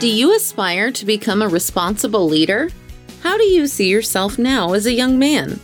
[0.00, 2.70] Do you aspire to become a responsible leader?
[3.22, 5.60] How do you see yourself now as a young man?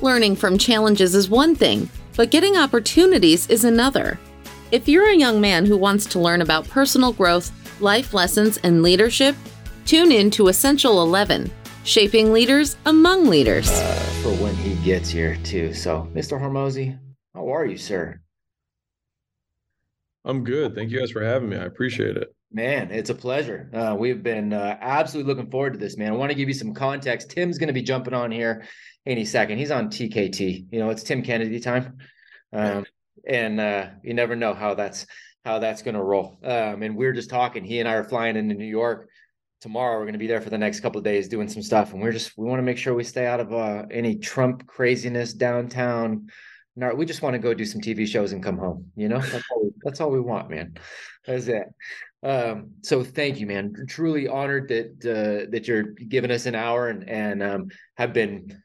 [0.00, 4.18] Learning from challenges is one thing, but getting opportunities is another.
[4.72, 8.82] If you're a young man who wants to learn about personal growth, life lessons, and
[8.82, 9.36] leadership,
[9.84, 11.48] tune in to Essential 11
[11.84, 13.70] Shaping Leaders Among Leaders.
[13.70, 15.72] Uh, for when he gets here, too.
[15.72, 16.40] So, Mr.
[16.40, 16.98] Hormozi,
[17.36, 18.20] how are you, sir?
[20.24, 20.74] I'm good.
[20.74, 21.56] Thank you guys for having me.
[21.56, 22.35] I appreciate it.
[22.52, 23.68] Man, it's a pleasure.
[23.72, 26.12] Uh, we've been uh, absolutely looking forward to this, man.
[26.12, 27.30] I want to give you some context.
[27.30, 28.64] Tim's going to be jumping on here
[29.04, 29.58] any second.
[29.58, 30.66] He's on TKT.
[30.70, 31.98] You know, it's Tim Kennedy time,
[32.52, 32.86] um,
[33.26, 35.06] and uh, you never know how that's
[35.44, 36.38] how that's going to roll.
[36.42, 37.64] Um, and we are just talking.
[37.64, 39.08] He and I are flying into New York
[39.60, 39.98] tomorrow.
[39.98, 42.00] We're going to be there for the next couple of days doing some stuff, and
[42.00, 45.32] we're just we want to make sure we stay out of uh, any Trump craziness
[45.32, 46.28] downtown
[46.76, 48.92] no, we just want to go do some TV shows and come home.
[48.96, 50.76] You know, that's all we, that's all we want, man.
[51.26, 51.64] That's it.
[52.22, 53.74] Um, so thank you, man.
[53.88, 58.62] Truly honored that uh, that you're giving us an hour and and um, have been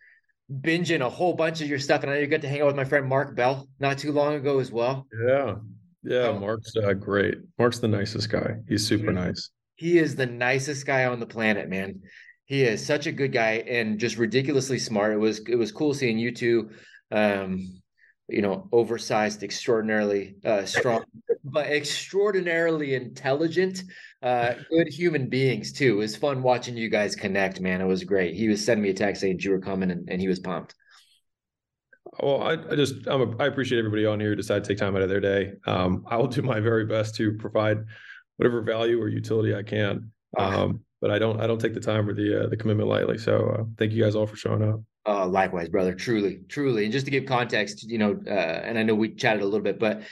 [0.51, 2.03] binging a whole bunch of your stuff.
[2.03, 4.59] And I got to hang out with my friend Mark Bell not too long ago
[4.59, 5.07] as well.
[5.27, 5.55] Yeah,
[6.03, 6.27] yeah.
[6.27, 6.39] Oh.
[6.39, 7.35] Mark's uh, great.
[7.57, 8.55] Mark's the nicest guy.
[8.67, 9.49] He's super nice.
[9.75, 12.01] He is the nicest guy on the planet, man.
[12.45, 15.13] He is such a good guy and just ridiculously smart.
[15.13, 16.71] It was it was cool seeing you two
[17.11, 17.80] um,
[18.31, 21.03] you know, oversized, extraordinarily uh, strong,
[21.43, 23.83] but extraordinarily intelligent,
[24.23, 25.93] uh, good human beings too.
[25.93, 27.81] It was fun watching you guys connect, man.
[27.81, 28.35] It was great.
[28.35, 30.75] He was sending me a text saying you were coming, and, and he was pumped.
[32.19, 34.77] Well, I, I just I'm a, I appreciate everybody on here who decided to take
[34.77, 35.53] time out of their day.
[35.65, 37.77] Um, I will do my very best to provide
[38.37, 40.11] whatever value or utility I can.
[40.37, 43.17] Um, but I don't I don't take the time or the uh, the commitment lightly.
[43.17, 44.81] So uh, thank you guys all for showing up.
[45.05, 45.95] Uh, likewise, brother.
[45.95, 46.83] Truly, truly.
[46.83, 49.61] And just to give context, you know, uh, and I know we chatted a little
[49.61, 50.03] bit, but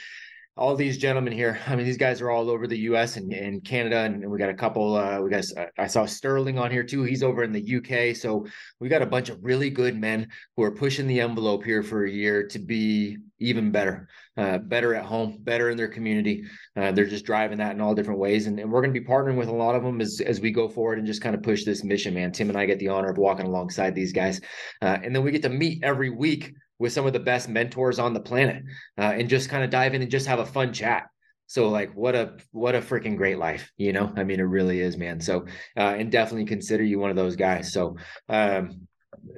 [0.59, 3.15] all these gentlemen here, I mean, these guys are all over the U.S.
[3.15, 4.97] and, and Canada, and we got a couple.
[4.97, 5.45] Uh, we got
[5.77, 7.03] I saw Sterling on here too.
[7.03, 8.45] He's over in the UK, so
[8.81, 12.03] we got a bunch of really good men who are pushing the envelope here for
[12.03, 16.43] a year to be even better, uh, better at home, better in their community.
[16.76, 19.08] Uh, they're just driving that in all different ways, and, and we're going to be
[19.08, 21.41] partnering with a lot of them as as we go forward and just kind of
[21.41, 22.14] push this mission.
[22.14, 24.41] Man, Tim and I get the honor of walking alongside these guys,
[24.81, 27.99] uh, and then we get to meet every week with some of the best mentors
[27.99, 28.63] on the planet
[28.97, 31.07] uh, and just kind of dive in and just have a fun chat.
[31.47, 34.11] So like what a what a freaking great life you know?
[34.15, 35.19] I mean it really is man.
[35.19, 35.45] So
[35.75, 37.73] uh, and definitely consider you one of those guys.
[37.73, 37.97] So
[38.29, 38.87] um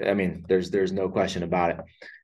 [0.05, 1.77] i mean there's there's no question about it.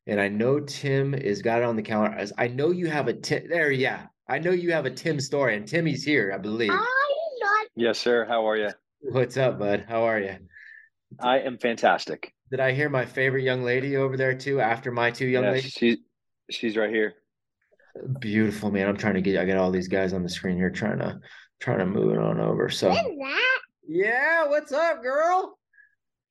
[0.06, 2.18] And i know tim is got it on the calendar.
[2.18, 4.08] As i know you have a tim there yeah.
[4.30, 6.72] I know you have a tim story and timmy's here i believe.
[7.76, 8.26] Yes sir.
[8.26, 9.86] How are you what's up bud?
[9.88, 10.36] How are you
[11.22, 14.62] i am fantastic did I hear my favorite young lady over there too?
[14.62, 15.98] After my two young ladies, she's
[16.50, 17.16] she's right here.
[18.20, 18.88] Beautiful man.
[18.88, 21.20] I'm trying to get I got all these guys on the screen here trying to
[21.60, 22.70] trying to move it on over.
[22.70, 22.96] So
[23.88, 25.58] yeah, what's up, girl?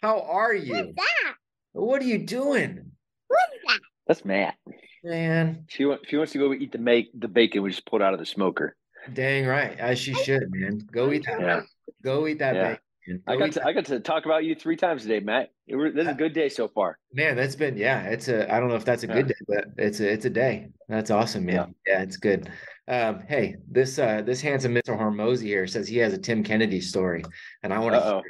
[0.02, 0.74] How are you?
[0.74, 1.34] What's that?
[1.72, 2.92] What are you doing?
[3.28, 3.80] What's that?
[4.06, 4.54] That's Matt.
[5.02, 8.02] Man, she wants she wants to go eat the make the bacon we just pulled
[8.02, 8.76] out of the smoker.
[9.12, 10.80] Dang right, as she should, man.
[10.90, 11.40] Go eat that.
[11.40, 11.60] Yeah.
[12.02, 12.62] Go eat that yeah.
[12.62, 12.80] bacon.
[13.26, 15.50] I got to I got to talk about you three times today, Matt.
[15.66, 16.98] It, this is a good day so far.
[17.12, 18.02] Man, that's been yeah.
[18.02, 20.30] It's a I don't know if that's a good day, but it's a it's a
[20.30, 20.68] day.
[20.88, 21.74] That's awesome, man.
[21.86, 22.50] Yeah, yeah it's good.
[22.88, 24.98] Um, hey, this uh this handsome Mr.
[24.98, 27.24] Hormozi here says he has a Tim Kennedy story,
[27.62, 28.22] and I want to.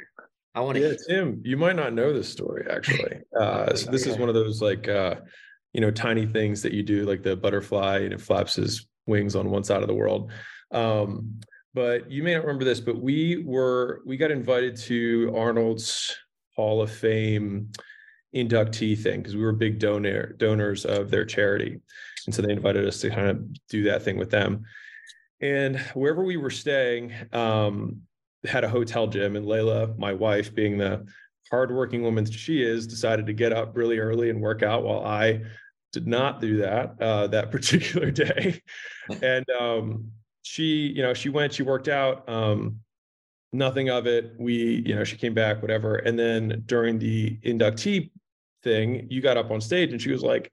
[0.55, 0.89] I want to.
[0.89, 3.21] Yeah, Tim, you might not know this story actually.
[3.39, 5.13] Uh, so this is one of those like uh,
[5.73, 9.35] you know tiny things that you do, like the butterfly, and it flaps his wings
[9.35, 10.31] on one side of the world.
[10.71, 11.39] Um,
[11.77, 16.17] but you may not remember this, but we were we got invited to Arnold's
[16.55, 17.71] Hall of Fame
[18.35, 21.79] inductee thing because we were big donor donors of their charity,
[22.25, 24.63] and so they invited us to kind of do that thing with them.
[25.39, 28.01] And wherever we were staying, um,
[28.43, 31.05] had a hotel gym, and Leila, my wife, being the
[31.51, 35.43] hardworking woman she is, decided to get up really early and work out while I
[35.93, 38.63] did not do that uh, that particular day.
[39.21, 40.11] And um,
[40.47, 42.79] she, you know, she went, she worked out, um,
[43.51, 44.33] nothing of it.
[44.37, 45.97] We, you know, she came back, whatever.
[45.97, 48.11] And then during the inductee
[48.63, 50.51] thing, you got up on stage and she was like,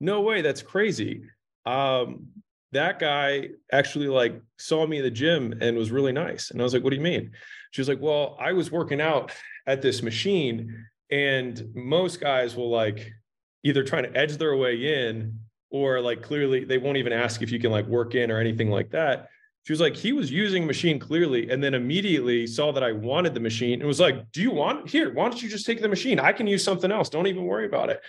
[0.00, 1.24] no way, that's crazy.
[1.66, 2.28] Um,
[2.72, 6.50] that guy actually like saw me in the gym and was really nice.
[6.50, 7.32] And I was like, what do you mean?
[7.72, 9.32] She was like, well, I was working out
[9.66, 13.10] at this machine and most guys will like
[13.64, 14.74] either trying to edge their way
[15.04, 15.38] in
[15.74, 18.70] or like clearly they won't even ask if you can like work in or anything
[18.70, 19.28] like that.
[19.64, 23.34] She was like, he was using machine clearly, and then immediately saw that I wanted
[23.34, 25.12] the machine and was like, Do you want here?
[25.12, 26.20] Why don't you just take the machine?
[26.20, 27.08] I can use something else.
[27.08, 28.00] Don't even worry about it.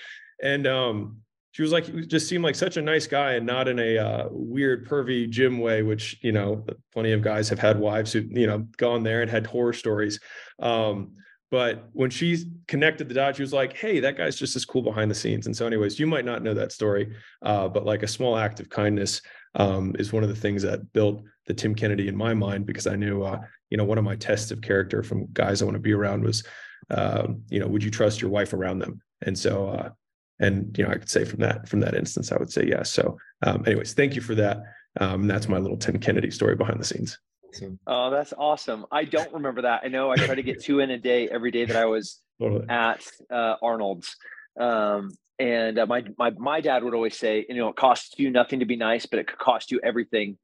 [0.44, 1.22] And um,
[1.54, 3.98] she was like, he just seemed like such a nice guy and not in a
[3.98, 6.64] uh, weird, pervy gym way, which, you know,
[6.94, 10.20] plenty of guys have had wives who, you know, gone there and had horror stories.
[10.60, 11.14] Um,
[11.56, 14.82] but when she connected the dots, she was like, hey, that guy's just as cool
[14.82, 15.46] behind the scenes.
[15.46, 18.60] And so, anyways, you might not know that story, uh, but like a small act
[18.60, 19.22] of kindness
[19.56, 22.88] um, is one of the things that built the Tim Kennedy in my mind because
[22.88, 25.76] I knew, uh, you know, one of my tests of character from guys I want
[25.76, 26.44] to be around was,
[26.90, 29.02] uh, you know, would you trust your wife around them?
[29.22, 29.90] And so, uh,
[30.42, 32.92] and you know i could say from that from that instance i would say yes
[32.92, 34.58] so um, anyways thank you for that
[35.00, 37.18] um, that's my little tim kennedy story behind the scenes
[37.88, 40.92] oh that's awesome i don't remember that i know i try to get two in
[40.92, 42.66] a day every day that i was totally.
[42.70, 44.16] at uh, arnold's
[44.60, 48.30] um, and uh, my, my my dad would always say you know it costs you
[48.30, 50.38] nothing to be nice but it could cost you everything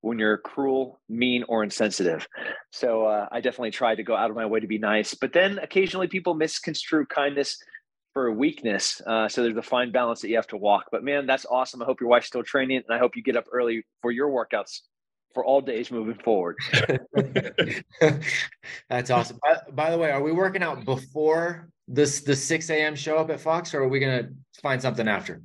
[0.00, 2.26] when you're cruel mean or insensitive
[2.70, 5.32] so uh, i definitely tried to go out of my way to be nice but
[5.32, 7.58] then occasionally people misconstrue kindness
[8.14, 9.00] for weakness.
[9.06, 10.86] Uh, so there's a fine balance that you have to walk.
[10.90, 11.82] But man, that's awesome.
[11.82, 14.28] I hope your wife's still training, and I hope you get up early for your
[14.28, 14.80] workouts
[15.38, 16.56] for all days moving forward.
[18.90, 19.38] that's awesome.
[19.40, 22.96] By, by, the way, are we working out before this the 6 a.m.
[22.96, 24.30] show up at Fox, or are we gonna
[24.60, 25.42] find something after?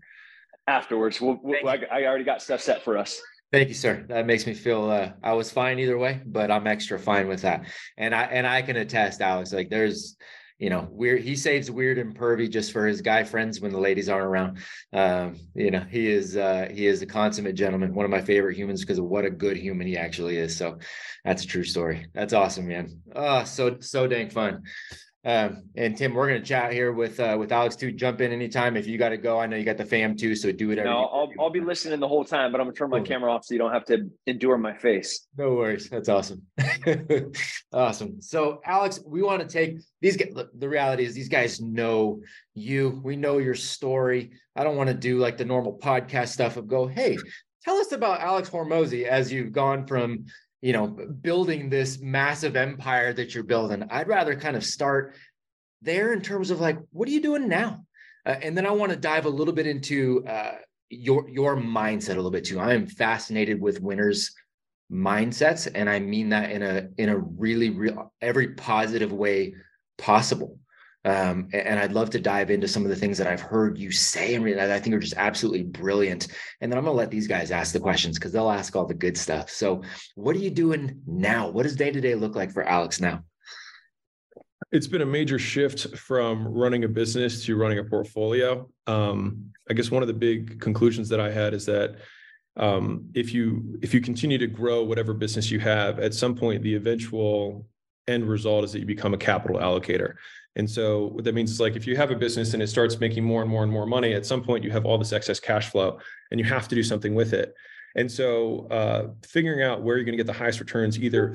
[0.65, 3.21] Afterwards, we'll, we'll, I, I already got stuff set for us.
[3.51, 4.03] Thank you, sir.
[4.09, 7.43] That makes me feel uh, I was fine either way, but I'm extra fine with
[7.43, 7.67] that.
[7.95, 9.53] And I and I can attest, Alex.
[9.53, 10.17] Like there's
[10.63, 11.21] you know, weird.
[11.21, 14.59] He saves weird and pervy just for his guy friends when the ladies aren't around.
[14.93, 18.55] Um, you know, he is uh, he is a consummate gentleman, one of my favorite
[18.55, 20.55] humans because of what a good human he actually is.
[20.55, 20.79] So
[21.25, 22.07] that's a true story.
[22.13, 23.01] That's awesome, man.
[23.13, 24.63] Oh, so so dang fun.
[25.25, 27.93] Um, and Tim, we're gonna chat here with uh, with Alex too.
[27.93, 29.39] Jump in anytime if you got to go.
[29.39, 30.89] I know you got the fam too, so do whatever.
[30.89, 33.07] No, I'll I'll be listening the whole time, but I'm gonna turn my cool.
[33.07, 35.27] camera off so you don't have to endure my face.
[35.37, 36.41] No worries, that's awesome.
[37.73, 38.21] awesome.
[38.21, 40.17] So Alex, we want to take these.
[40.17, 42.21] The reality is these guys know
[42.53, 42.99] you.
[43.01, 44.31] We know your story.
[44.57, 47.17] I don't want to do like the normal podcast stuff of go, hey,
[47.63, 50.25] tell us about Alex Hormozi as you've gone from
[50.63, 53.83] you know, building this massive empire that you're building.
[53.91, 55.13] I'd rather kind of start
[55.81, 57.85] there in terms of like, what are you doing now?
[58.25, 60.55] Uh, and then I want to dive a little bit into uh,
[60.89, 62.61] your your mindset a little bit too.
[62.61, 64.33] I am fascinated with winners'
[64.89, 69.55] mindsets, and I mean that in a in a really real every positive way
[69.97, 70.59] possible.
[71.05, 73.91] Um, and I'd love to dive into some of the things that I've heard you
[73.91, 76.27] say and I think are just absolutely brilliant.
[76.61, 78.85] And then I'm going to let these guys ask the questions because they'll ask all
[78.85, 79.49] the good stuff.
[79.49, 79.81] So,
[80.15, 81.49] what are you doing now?
[81.49, 83.23] What does day to day look like for Alex now?
[84.71, 88.69] It's been a major shift from running a business to running a portfolio.
[88.87, 91.97] Um, I guess one of the big conclusions that I had is that
[92.55, 96.63] um, if you if you continue to grow whatever business you have, at some point
[96.63, 97.67] the eventual
[98.07, 100.15] end result is that you become a capital allocator.
[100.55, 102.99] And so what that means is like if you have a business and it starts
[102.99, 105.39] making more and more and more money, at some point you have all this excess
[105.39, 105.99] cash flow
[106.31, 107.55] and you have to do something with it.
[107.95, 111.33] And so uh, figuring out where you're going to get the highest returns either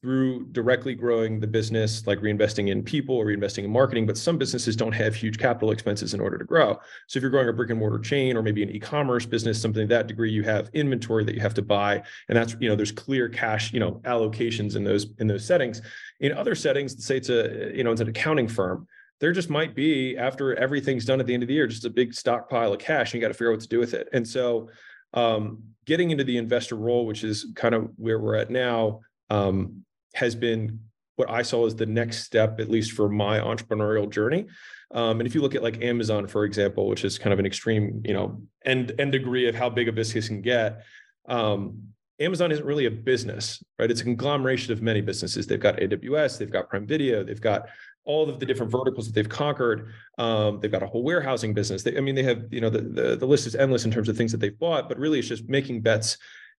[0.00, 4.06] through directly growing the business, like reinvesting in people or reinvesting in marketing.
[4.06, 6.78] But some businesses don't have huge capital expenses in order to grow.
[7.08, 9.88] So if you're growing a brick and mortar chain or maybe an e-commerce business, something
[9.88, 12.76] to that degree, you have inventory that you have to buy, and that's you know
[12.76, 15.82] there's clear cash you know allocations in those in those settings.
[16.20, 18.86] In other settings, say it's a you know it's an accounting firm.
[19.20, 21.90] There just might be after everything's done at the end of the year, just a
[21.90, 24.08] big stockpile of cash, and you got to figure out what to do with it.
[24.12, 24.68] And so,
[25.12, 29.84] um, getting into the investor role, which is kind of where we're at now, um,
[30.14, 30.80] has been
[31.16, 34.46] what I saw as the next step, at least for my entrepreneurial journey.
[34.92, 37.46] Um, and if you look at like Amazon, for example, which is kind of an
[37.46, 40.84] extreme, you know, end end degree of how big a business can get,
[41.28, 41.88] um,
[42.20, 43.90] Amazon isn't really a business, right?
[43.90, 45.46] It's a conglomeration of many businesses.
[45.46, 47.68] They've got AWS, they've got Prime Video, they've got
[48.04, 49.92] all of the different verticals that they've conquered.
[50.16, 51.82] Um, they've got a whole warehousing business.
[51.82, 54.08] They, I mean, they have, you know, the, the the list is endless in terms
[54.08, 56.16] of things that they've bought, but really it's just making bets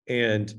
[0.07, 0.53] and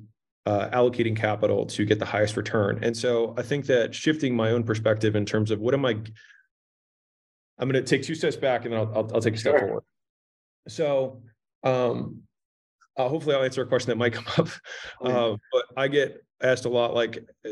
[0.47, 2.79] uh, allocating capital to get the highest return.
[2.83, 5.93] And so I think that shifting my own perspective in terms of what am I,
[7.59, 9.53] I'm going to take two steps back and then I'll, I'll, I'll take a step
[9.53, 9.61] sure.
[9.61, 9.85] forward.
[10.69, 11.23] So
[11.63, 12.23] um,
[12.97, 14.49] uh, hopefully I'll answer a question that might come up.
[15.03, 17.51] Uh, but I get asked a lot, like uh,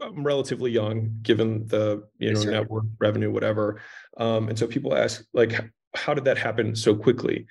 [0.00, 3.80] I'm relatively young, given the you know network revenue, whatever.
[4.18, 5.58] Um, and so people ask, like,
[5.94, 7.46] how did that happen so quickly?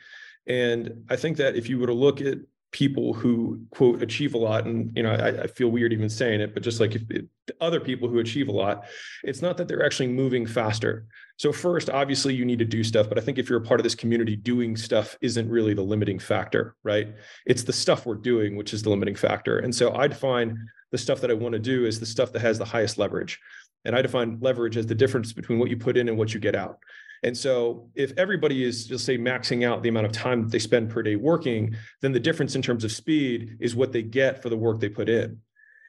[0.48, 2.38] And I think that if you were to look at
[2.76, 6.42] people who quote achieve a lot and you know I, I feel weird even saying
[6.42, 7.26] it but just like it,
[7.62, 8.84] other people who achieve a lot
[9.24, 11.06] it's not that they're actually moving faster
[11.38, 13.80] so first obviously you need to do stuff but i think if you're a part
[13.80, 17.16] of this community doing stuff isn't really the limiting factor right
[17.46, 20.58] it's the stuff we're doing which is the limiting factor and so i define
[20.92, 23.38] the stuff that I want to do is the stuff that has the highest leverage.
[23.84, 26.40] And I define leverage as the difference between what you put in and what you
[26.40, 26.80] get out.
[27.26, 30.60] And so if everybody is just say maxing out the amount of time that they
[30.60, 34.44] spend per day working, then the difference in terms of speed is what they get
[34.44, 35.40] for the work they put in.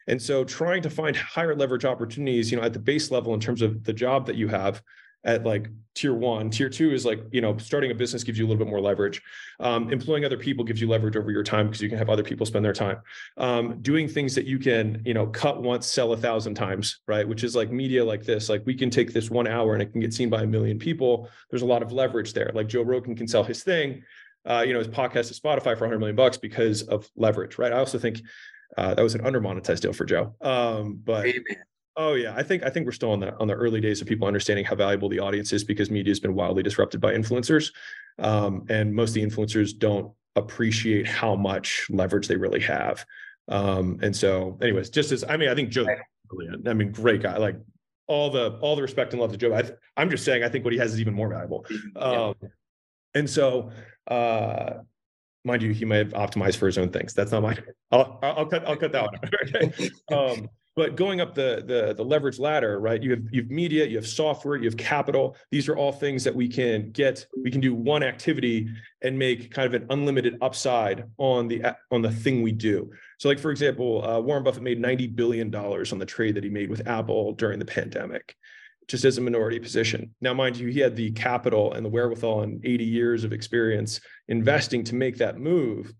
[0.08, 3.40] And so trying to find higher leverage opportunities, you know, at the base level in
[3.40, 4.82] terms of the job that you have
[5.26, 6.50] at like tier one.
[6.50, 8.80] Tier two is like, you know, starting a business gives you a little bit more
[8.80, 9.20] leverage.
[9.58, 12.22] Um, employing other people gives you leverage over your time because you can have other
[12.22, 12.98] people spend their time.
[13.36, 17.26] Um, doing things that you can, you know, cut once, sell a thousand times, right?
[17.26, 18.48] Which is like media like this.
[18.48, 20.78] Like we can take this one hour and it can get seen by a million
[20.78, 21.28] people.
[21.50, 22.52] There's a lot of leverage there.
[22.54, 24.04] Like Joe Rogan can sell his thing,
[24.44, 27.72] uh, you know, his podcast to Spotify for 100 million bucks because of leverage, right?
[27.72, 28.20] I also think
[28.76, 30.34] uh, that was an under monetized deal for Joe.
[30.40, 31.64] Um, but Amen.
[31.96, 34.06] Oh yeah, I think I think we're still on the on the early days of
[34.06, 37.72] people understanding how valuable the audience is because media has been wildly disrupted by influencers,
[38.18, 43.04] um, and most of the influencers don't appreciate how much leverage they really have.
[43.48, 45.86] Um, and so, anyways, just as I mean, I think Joe,
[46.28, 46.68] brilliant.
[46.68, 47.36] I mean, great guy.
[47.36, 47.56] Like
[48.06, 49.54] all the all the respect and love to Joe.
[49.54, 51.64] I, am just saying, I think what he has is even more valuable.
[51.96, 52.48] Um, yeah.
[53.14, 53.70] And so,
[54.08, 54.74] uh,
[55.44, 57.14] mind you, he may have optimized for his own things.
[57.14, 57.62] That's not mine.
[57.90, 60.18] I'll, I'll cut I'll cut that one.
[60.18, 63.02] um, but going up the, the the leverage ladder, right?
[63.02, 65.34] You have you have media, you have software, you have capital.
[65.50, 67.26] These are all things that we can get.
[67.42, 68.68] We can do one activity
[69.02, 72.90] and make kind of an unlimited upside on the on the thing we do.
[73.18, 76.44] So, like for example, uh, Warren Buffett made ninety billion dollars on the trade that
[76.44, 78.36] he made with Apple during the pandemic
[78.86, 80.14] just as a minority position.
[80.20, 84.00] Now, mind you, he had the capital and the wherewithal and 80 years of experience
[84.28, 85.92] investing to make that move.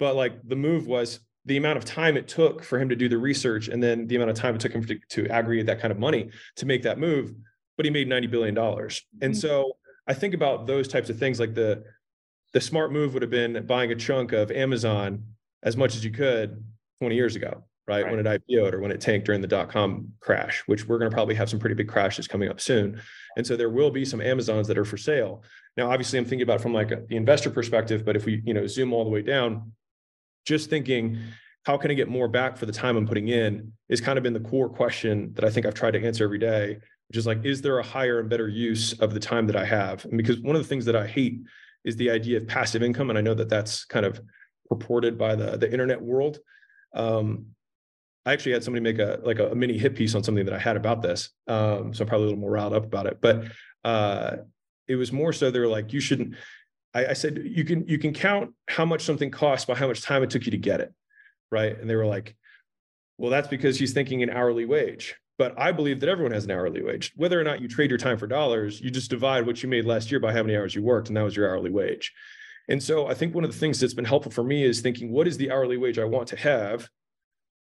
[0.00, 3.08] But like the move was the amount of time it took for him to do
[3.08, 5.80] the research and then the amount of time it took him to, to aggregate that
[5.80, 7.34] kind of money to make that move.
[7.76, 8.54] But he made $90 billion.
[8.54, 9.24] Mm-hmm.
[9.24, 11.84] And so I think about those types of things like the
[12.52, 15.24] the smart move would have been buying a chunk of Amazon
[15.62, 16.62] as much as you could
[17.00, 18.04] 20 years ago right?
[18.04, 18.10] right?
[18.10, 21.10] When it IPO'd or when it tanked during the dot com crash, which we're going
[21.10, 23.00] to probably have some pretty big crashes coming up soon.
[23.36, 25.42] And so there will be some Amazons that are for sale.
[25.76, 28.54] Now, obviously, I'm thinking about from like a, the investor perspective, but if we, you
[28.54, 29.72] know, zoom all the way down,
[30.44, 31.18] just thinking,
[31.64, 34.24] how can I get more back for the time I'm putting in is kind of
[34.24, 37.26] been the core question that I think I've tried to answer every day, which is
[37.26, 40.04] like, is there a higher and better use of the time that I have?
[40.04, 41.40] And because one of the things that I hate
[41.84, 43.10] is the idea of passive income.
[43.10, 44.20] And I know that that's kind of
[44.68, 46.38] purported by the, the internet world.
[46.94, 47.46] Um,
[48.24, 50.54] I actually had somebody make a like a, a, mini hit piece on something that
[50.54, 51.30] I had about this.
[51.48, 53.18] Um, so I'm probably a little more riled up about it.
[53.20, 53.44] But
[53.84, 54.36] uh,
[54.86, 56.36] it was more so they were like, you shouldn't.
[56.94, 60.02] I, I, said you can you can count how much something costs by how much
[60.02, 60.92] time it took you to get it,
[61.50, 61.78] right?
[61.78, 62.36] And they were like,
[63.18, 65.16] well, that's because he's thinking an hourly wage.
[65.38, 67.12] But I believe that everyone has an hourly wage.
[67.16, 69.86] Whether or not you trade your time for dollars, you just divide what you made
[69.86, 72.12] last year by how many hours you worked, and that was your hourly wage.
[72.68, 75.10] And so I think one of the things that's been helpful for me is thinking,
[75.10, 76.88] what is the hourly wage I want to have?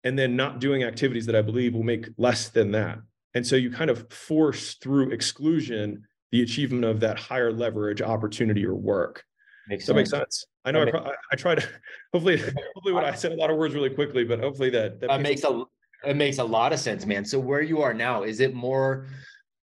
[0.03, 2.99] and then not doing activities that I believe will make less than that.
[3.33, 8.65] And so you kind of force through exclusion the achievement of that higher leverage opportunity
[8.65, 9.23] or work.
[9.67, 10.45] Makes that makes sense.
[10.65, 11.61] I know I, pro- I, try to
[12.13, 15.21] hopefully hopefully what I said a lot of words really quickly, but hopefully that that
[15.21, 15.63] makes a
[16.05, 17.25] it makes a lot of sense, man.
[17.25, 19.07] So where you are now, is it more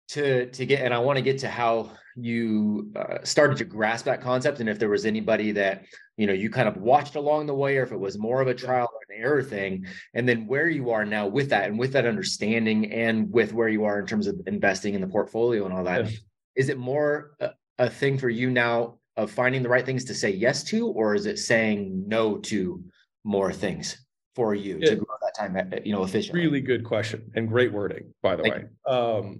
[0.09, 4.05] to to get and I want to get to how you uh, started to grasp
[4.05, 7.47] that concept and if there was anybody that you know you kind of watched along
[7.47, 10.45] the way or if it was more of a trial and error thing and then
[10.45, 13.99] where you are now with that and with that understanding and with where you are
[13.99, 16.17] in terms of investing in the portfolio and all that, yeah.
[16.55, 20.13] Is it more a, a thing for you now of finding the right things to
[20.13, 22.83] say yes to or is it saying no to
[23.23, 24.89] more things for you yeah.
[24.89, 28.43] to grow that time you know efficiently really good question and great wording by the
[28.43, 29.39] Thank way um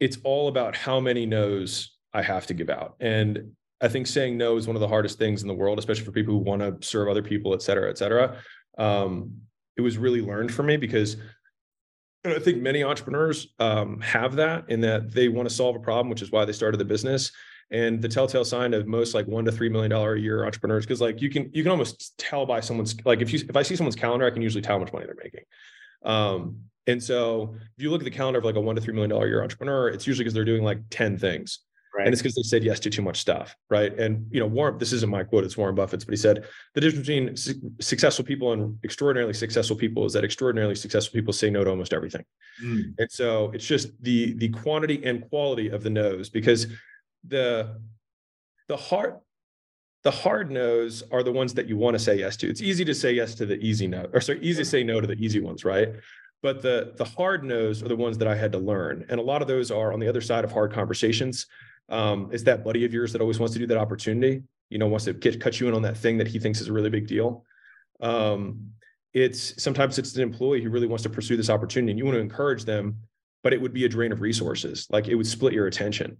[0.00, 2.96] it's all about how many no's I have to give out.
[3.00, 6.04] And I think saying no is one of the hardest things in the world, especially
[6.04, 8.36] for people who want to serve other people, et cetera, et cetera.
[8.78, 9.32] Um,
[9.76, 11.16] it was really learned for me because
[12.24, 16.08] I think many entrepreneurs um, have that in that they want to solve a problem,
[16.08, 17.32] which is why they started the business.
[17.72, 20.84] And the telltale sign of most like one to three million dollar a year entrepreneurs,
[20.84, 23.62] because like you can you can almost tell by someone's like if you if I
[23.62, 25.44] see someone's calendar, I can usually tell how much money they're making.
[26.04, 28.92] Um, and so if you look at the calendar of like a one to three
[28.92, 31.60] million dollar a year entrepreneur, it's usually because they're doing like 10 things.
[31.94, 32.06] Right.
[32.06, 33.54] And it's because they said yes to too much stuff.
[33.68, 33.96] Right.
[33.98, 36.44] And you know, Warren, this isn't my quote, it's Warren Buffett's, but he said
[36.74, 41.34] the difference between su- successful people and extraordinarily successful people is that extraordinarily successful people
[41.34, 42.24] say no to almost everything.
[42.64, 42.94] Mm.
[42.98, 46.66] And so it's just the the quantity and quality of the no's because
[47.28, 47.76] the
[48.68, 49.16] the hard
[50.02, 52.48] the hard no's are the ones that you want to say yes to.
[52.48, 55.00] It's easy to say yes to the easy no, or sorry, easy to say no
[55.00, 55.90] to the easy ones, right?
[56.42, 59.22] but the the hard no's are the ones that I had to learn, and a
[59.22, 61.46] lot of those are on the other side of hard conversations.
[61.88, 64.42] Um, is that buddy of yours that always wants to do that opportunity?
[64.70, 66.68] You know, wants to get cut you in on that thing that he thinks is
[66.68, 67.44] a really big deal.
[68.00, 68.72] Um,
[69.12, 72.16] it's sometimes it's an employee who really wants to pursue this opportunity and you want
[72.16, 72.96] to encourage them,
[73.42, 74.86] but it would be a drain of resources.
[74.90, 76.16] Like it would split your attention.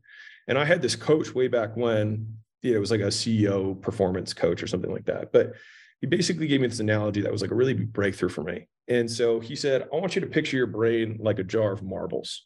[0.49, 3.81] And I had this coach way back when, you know, it was like a CEO
[3.81, 5.33] performance coach or something like that.
[5.33, 5.55] But
[6.01, 8.69] he basically gave me this analogy that was like a really big breakthrough for me.
[8.89, 11.83] And so he said, I want you to picture your brain like a jar of
[11.83, 12.45] marbles.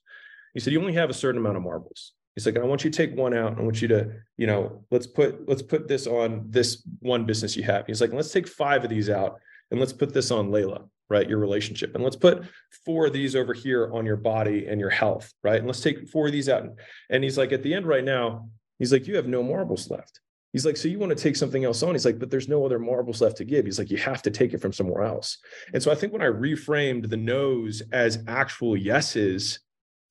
[0.53, 2.13] He said, you only have a certain amount of marbles.
[2.37, 3.53] He's like, I want you to take one out.
[3.53, 7.25] And I want you to, you know, let's put let's put this on this one
[7.25, 7.87] business you have.
[7.87, 9.41] He's like, let's take five of these out
[9.71, 11.29] and let's put this on Leila, right?
[11.29, 11.95] Your relationship.
[11.95, 12.45] And let's put
[12.85, 15.57] four of these over here on your body and your health, right?
[15.57, 16.69] And let's take four of these out.
[17.09, 20.21] And he's like, at the end right now, he's like, you have no marbles left.
[20.53, 21.95] He's like, so you want to take something else on?
[21.95, 23.65] He's like, but there's no other marbles left to give.
[23.65, 25.39] He's like, you have to take it from somewhere else.
[25.75, 29.59] And so I think when I reframed the no's as actual yeses,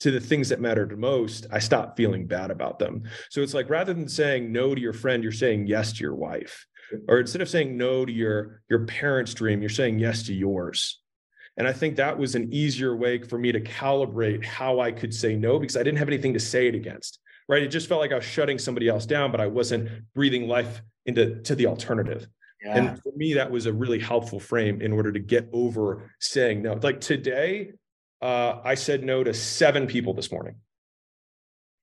[0.01, 3.03] to the things that mattered most, I stopped feeling bad about them.
[3.29, 6.15] So it's like rather than saying no to your friend, you're saying yes to your
[6.15, 6.65] wife.
[7.07, 11.01] Or instead of saying no to your your parents' dream, you're saying yes to yours.
[11.57, 15.13] And I think that was an easier way for me to calibrate how I could
[15.13, 17.19] say no because I didn't have anything to say it against.
[17.47, 17.63] Right.
[17.63, 20.81] It just felt like I was shutting somebody else down, but I wasn't breathing life
[21.05, 22.27] into to the alternative.
[22.63, 22.77] Yeah.
[22.77, 26.63] And for me, that was a really helpful frame in order to get over saying
[26.63, 26.73] no.
[26.73, 27.71] Like today,
[28.25, 30.55] uh, I said no to seven people this morning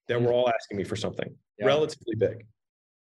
[0.08, 1.66] that were all asking me for something yeah.
[1.66, 2.44] relatively big.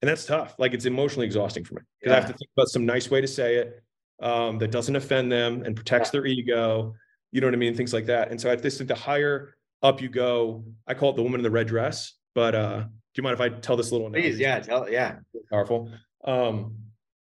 [0.02, 0.56] And that's tough.
[0.58, 2.18] Like it's emotionally exhausting for me because yeah.
[2.18, 3.84] I have to think about some nice way to say it
[4.24, 6.12] um, that doesn't offend them and protects yeah.
[6.14, 6.96] their ego.
[7.32, 7.76] You know what I mean?
[7.76, 8.32] Things like that.
[8.32, 9.54] And so I just think the higher
[9.84, 12.14] up you go, I call it the woman in the red dress.
[12.34, 14.10] But uh, do you mind if I tell this little?
[14.10, 15.18] Please, yeah, tell yeah.
[15.52, 15.92] Powerful.
[16.24, 16.76] Um,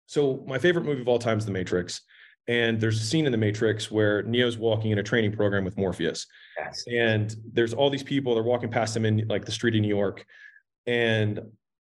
[0.05, 2.01] so my favorite movie of all time is The Matrix.
[2.47, 5.77] And there's a scene in the Matrix where Neo's walking in a training program with
[5.77, 6.25] Morpheus.
[6.57, 6.83] Yes.
[6.89, 9.89] And there's all these people, they're walking past him in like the street in New
[9.89, 10.25] York.
[10.85, 11.41] And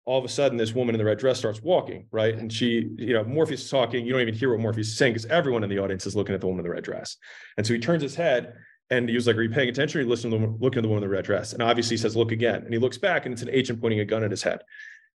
[0.06, 2.36] all of a sudden, this woman in the red dress starts walking, right?
[2.36, 4.06] And she, you know, Morpheus is talking.
[4.06, 6.36] You don't even hear what Morpheus is saying because everyone in the audience is looking
[6.36, 7.18] at the woman in the red dress.
[7.58, 8.54] And so he turns his head
[8.92, 10.00] and he was like, Are you paying attention?
[10.00, 11.54] Or you listen to the, looking at the woman in the red dress.
[11.54, 12.64] And obviously he says, Look again.
[12.64, 14.62] And he looks back and it's an agent pointing a gun at his head.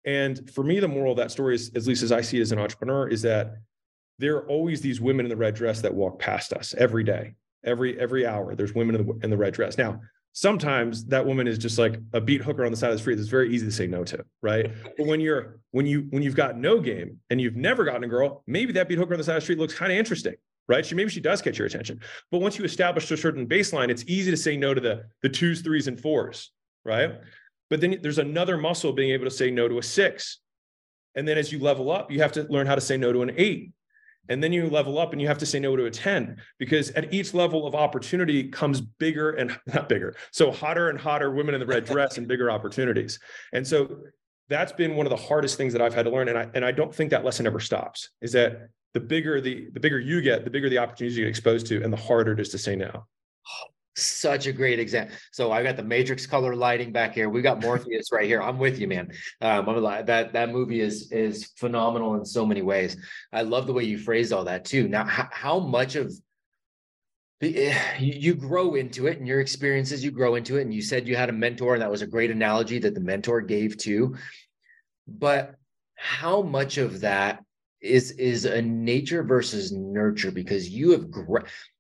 [0.06, 2.42] And for me, the moral of that story is, at least as I see it
[2.42, 3.58] as an entrepreneur, is that
[4.20, 7.34] there are always these women in the red dress that walk past us every day,
[7.64, 8.54] every every hour.
[8.54, 9.78] There's women in the, in the red dress.
[9.78, 10.02] Now,
[10.34, 13.16] sometimes that woman is just like a beat hooker on the side of the street
[13.16, 14.72] that's very easy to say no to, right?
[14.98, 18.08] But when you're when you when you've got no game and you've never gotten a
[18.08, 20.36] girl, maybe that beat hooker on the side of the street looks kind of interesting,
[20.68, 20.86] right?
[20.86, 22.02] She maybe she does catch your attention.
[22.30, 25.30] But once you establish a certain baseline, it's easy to say no to the the
[25.30, 26.52] twos, threes, and fours,
[26.84, 27.14] right?
[27.70, 30.40] But then there's another muscle being able to say no to a six.
[31.16, 33.22] And then as you level up, you have to learn how to say no to
[33.22, 33.72] an eight
[34.28, 36.92] and then you level up and you have to say no to a 10 because
[36.92, 40.16] at each level of opportunity comes bigger and not bigger.
[40.32, 43.20] So hotter and hotter women in the red dress and bigger opportunities.
[43.54, 44.02] And so
[44.50, 46.28] that's been one of the hardest things that I've had to learn.
[46.28, 49.70] And I, and I don't think that lesson ever stops is that the bigger the,
[49.74, 52.34] the bigger you get, the bigger the opportunities you get exposed to and the harder
[52.34, 53.68] it is to say no oh,
[54.02, 55.16] such a great example.
[55.32, 57.30] So I got the Matrix color lighting back here.
[57.30, 58.42] We got Morpheus right here.
[58.42, 59.12] I'm with you, man.
[59.42, 59.66] Um,
[60.06, 62.98] that that movie is is phenomenal in so many ways.
[63.32, 64.88] I love the way you phrased all that too.
[64.88, 66.14] Now, how, how much of
[67.42, 71.08] eh, you grow into it and your experiences you grow into it and you said
[71.08, 74.16] you had a mentor and that was a great analogy that the mentor gave too
[75.08, 75.56] but
[75.96, 77.44] how much of that
[77.82, 81.10] is is a nature versus nurture because you have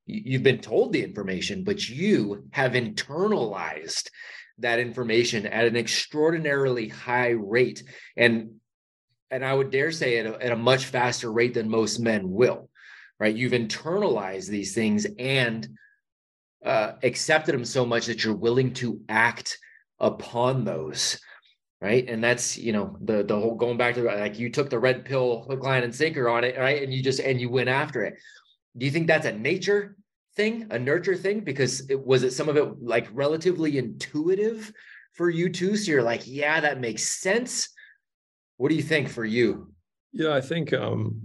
[0.09, 4.09] you've been told the information, but you have internalized
[4.59, 7.83] that information at an extraordinarily high rate.
[8.17, 8.55] And
[9.31, 12.31] and I would dare say at a, at a much faster rate than most men
[12.31, 12.69] will,
[13.19, 13.35] right?
[13.35, 15.67] You've internalized these things and
[16.65, 19.57] uh, accepted them so much that you're willing to act
[19.99, 21.19] upon those
[21.81, 24.79] right and that's you know the the whole going back to like you took the
[24.79, 27.69] red pill hook line and sinker on it right and you just and you went
[27.69, 28.15] after it
[28.77, 29.95] do you think that's a nature
[30.39, 31.41] thing, a nurture thing?
[31.41, 34.71] Because it was it some of it like relatively intuitive
[35.13, 35.75] for you too?
[35.75, 37.69] So you're like, yeah, that makes sense.
[38.55, 39.73] What do you think for you?
[40.13, 41.21] Yeah, I think um,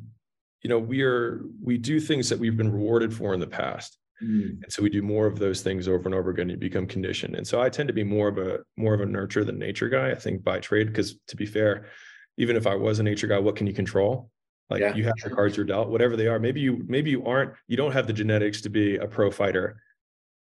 [0.62, 3.98] you know, we are we do things that we've been rewarded for in the past.
[4.20, 4.62] Mm.
[4.62, 6.48] And so we do more of those things over and over again.
[6.48, 7.36] You become conditioned.
[7.36, 9.88] And so I tend to be more of a more of a nurture than nature
[9.88, 10.88] guy, I think, by trade.
[10.88, 11.86] Because to be fair,
[12.36, 14.30] even if I was a nature guy, what can you control?
[14.70, 14.94] Like yeah.
[14.94, 16.38] you have the cards you're dealt, whatever they are.
[16.38, 19.76] Maybe you maybe you aren't, you don't have the genetics to be a pro fighter.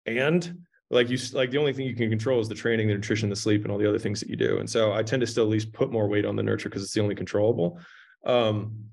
[0.07, 3.29] And like you like the only thing you can control is the training, the nutrition,
[3.29, 4.59] the sleep, and all the other things that you do.
[4.59, 6.83] And so I tend to still at least put more weight on the nurture because
[6.83, 7.81] it's the only controllable.
[8.25, 8.85] Um,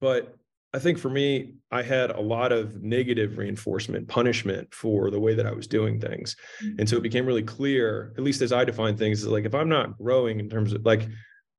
[0.00, 0.36] but
[0.74, 5.34] I think for me, I had a lot of negative reinforcement, punishment for the way
[5.34, 6.34] that I was doing things.
[6.78, 9.54] And so it became really clear, at least as I define things, is like if
[9.54, 11.08] I'm not growing in terms of like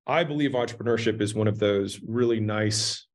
[0.06, 3.06] I believe entrepreneurship is one of those really nice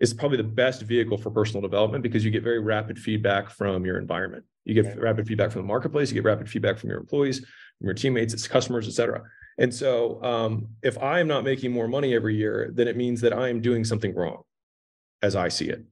[0.00, 3.84] it's probably the best vehicle for personal development because you get very rapid feedback from
[3.84, 4.44] your environment.
[4.64, 6.10] You get rapid feedback from the marketplace.
[6.10, 9.22] You get rapid feedback from your employees, from your teammates, its customers, et cetera.
[9.58, 13.20] And so, um, if I am not making more money every year, then it means
[13.20, 14.42] that I am doing something wrong,
[15.20, 15.84] as I see it.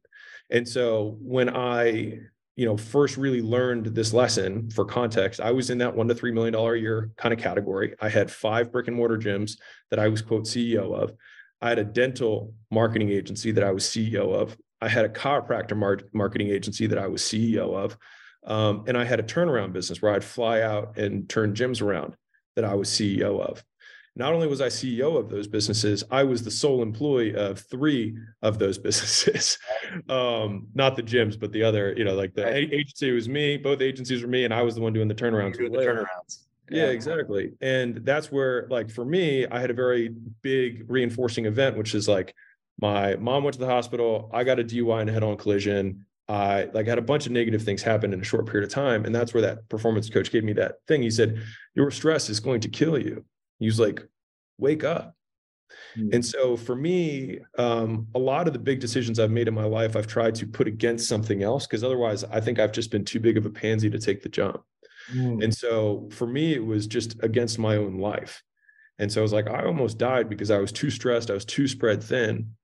[0.48, 2.20] And so, when I
[2.58, 6.14] you know first really learned this lesson for context i was in that one to
[6.14, 7.94] three million dollar a year kind of category.
[8.00, 9.52] I had five brick and mortar gyms
[9.90, 11.12] that i was quote ceo of.
[11.62, 14.58] I had a dental marketing agency that i was ceo of.
[14.80, 17.96] I had a chiropractor mar- marketing agency that i was ceo of.
[18.44, 22.16] Um, and i had a turnaround business where i'd fly out and turn gyms around
[22.56, 23.62] that i was ceo of
[24.18, 28.16] not only was I CEO of those businesses, I was the sole employee of three
[28.42, 29.58] of those businesses.
[30.08, 32.72] um, not the gyms, but the other, you know, like the right.
[32.72, 35.56] agency was me, both agencies were me, and I was the one doing the turnarounds.
[35.56, 36.44] Doing the turnarounds.
[36.70, 37.52] Yeah, yeah, exactly.
[37.60, 40.08] And that's where, like, for me, I had a very
[40.42, 42.34] big reinforcing event, which is like
[42.80, 44.30] my mom went to the hospital.
[44.34, 46.04] I got a DUI and a head-on collision.
[46.28, 49.06] I like had a bunch of negative things happen in a short period of time.
[49.06, 51.02] And that's where that performance coach gave me that thing.
[51.02, 51.42] He said,
[51.74, 53.24] Your stress is going to kill you.
[53.58, 54.02] He was like,
[54.58, 55.14] wake up.
[55.96, 56.14] Mm-hmm.
[56.14, 59.64] And so for me, um, a lot of the big decisions I've made in my
[59.64, 63.04] life, I've tried to put against something else because otherwise I think I've just been
[63.04, 64.62] too big of a pansy to take the jump.
[65.12, 65.42] Mm-hmm.
[65.42, 68.42] And so for me, it was just against my own life.
[68.98, 71.30] And so I was like, I almost died because I was too stressed.
[71.30, 72.54] I was too spread thin.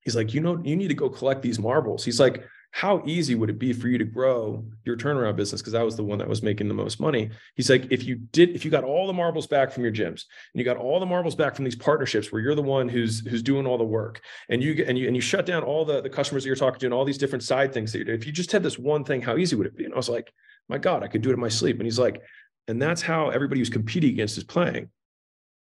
[0.00, 2.04] He's like, you know, you need to go collect these marbles.
[2.04, 2.44] He's like,
[2.74, 5.60] how easy would it be for you to grow your turnaround business?
[5.60, 7.30] Because that was the one that was making the most money.
[7.54, 10.24] He's like, if you did, if you got all the marbles back from your gyms
[10.52, 13.20] and you got all the marbles back from these partnerships where you're the one who's
[13.26, 16.00] who's doing all the work and you and you and you shut down all the,
[16.00, 18.14] the customers that you're talking to and all these different side things that you do,
[18.14, 19.84] if you just had this one thing, how easy would it be?
[19.84, 20.32] And I was like,
[20.70, 21.76] my God, I could do it in my sleep.
[21.76, 22.22] And he's like,
[22.68, 24.88] and that's how everybody who's competing against is playing.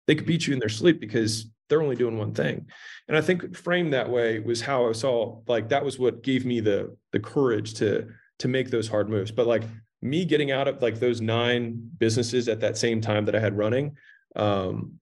[0.06, 2.66] They could beat you in their sleep because they're only doing one thing.
[3.08, 6.44] And i think framed that way was how i saw like that was what gave
[6.44, 8.08] me the the courage to
[8.40, 9.30] to make those hard moves.
[9.30, 9.64] But like
[10.02, 13.56] me getting out of like those nine businesses at that same time that i had
[13.56, 13.96] running
[14.36, 14.98] um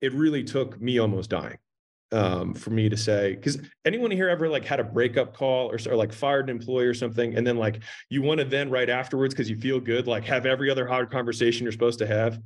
[0.00, 1.58] it really took me almost dying
[2.12, 5.78] um, for me to say because anyone here ever like had a breakup call or,
[5.88, 8.90] or like fired an employee or something and then like you want to then right
[8.90, 12.38] afterwards because you feel good like have every other hard conversation you're supposed to have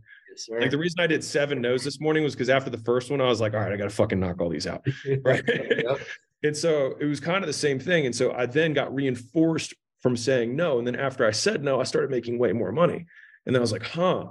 [0.49, 3.11] yes, like the reason I did seven no's this morning was because after the first
[3.11, 4.87] one, I was like, all right, I got to fucking knock all these out.
[5.25, 5.42] Right.
[5.46, 6.01] yep.
[6.42, 8.07] And so it was kind of the same thing.
[8.07, 10.79] And so I then got reinforced from saying no.
[10.79, 13.07] And then after I said no, I started making way more money.
[13.46, 14.27] And then I was like, huh,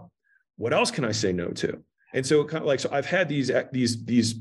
[0.58, 1.82] what else can I say no to?
[2.14, 4.36] And so it kind of like, so I've had these, these, these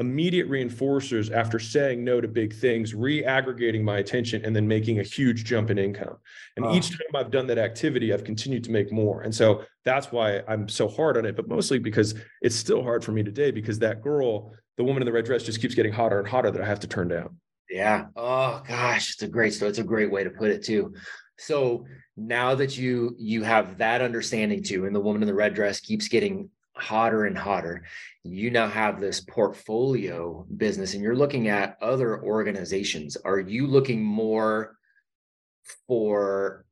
[0.00, 5.02] immediate reinforcers after saying no to big things, re-aggregating my attention, and then making a
[5.02, 6.16] huge jump in income.
[6.56, 6.74] And wow.
[6.74, 9.20] each time I've done that activity, I've continued to make more.
[9.20, 13.04] And so that's why I'm so hard on it, but mostly because it's still hard
[13.04, 15.92] for me today because that girl, the woman in the red dress, just keeps getting
[15.92, 17.36] hotter and hotter that I have to turn down.
[17.68, 18.06] Yeah.
[18.16, 19.68] Oh gosh, it's a great story.
[19.68, 20.94] It's a great way to put it too.
[21.38, 21.86] So
[22.16, 25.78] now that you you have that understanding too, and the woman in the red dress
[25.78, 27.84] keeps getting hotter and hotter.
[28.22, 33.16] You now have this portfolio business and you're looking at other organizations.
[33.16, 34.76] Are you looking more
[35.86, 36.64] for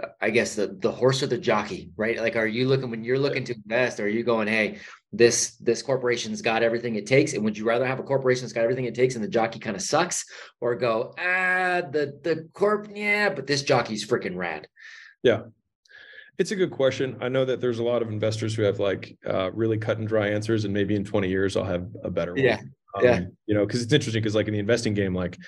[0.00, 2.18] uh, I guess the the horse or the jockey, right?
[2.20, 4.78] Like are you looking when you're looking to invest, are you going, hey,
[5.12, 7.32] this this corporation's got everything it takes?
[7.32, 9.58] And would you rather have a corporation that's got everything it takes and the jockey
[9.58, 10.24] kind of sucks,
[10.60, 14.68] or go, ah, the the corp, yeah, but this jockey's freaking rad?
[15.22, 15.42] Yeah.
[16.38, 17.16] It's a good question.
[17.20, 20.06] I know that there's a lot of investors who have like uh, really cut and
[20.06, 22.44] dry answers, and maybe in 20 years I'll have a better one.
[22.44, 22.60] Yeah.
[22.96, 23.20] Um, yeah.
[23.46, 25.38] You know, because it's interesting because like in the investing game, like,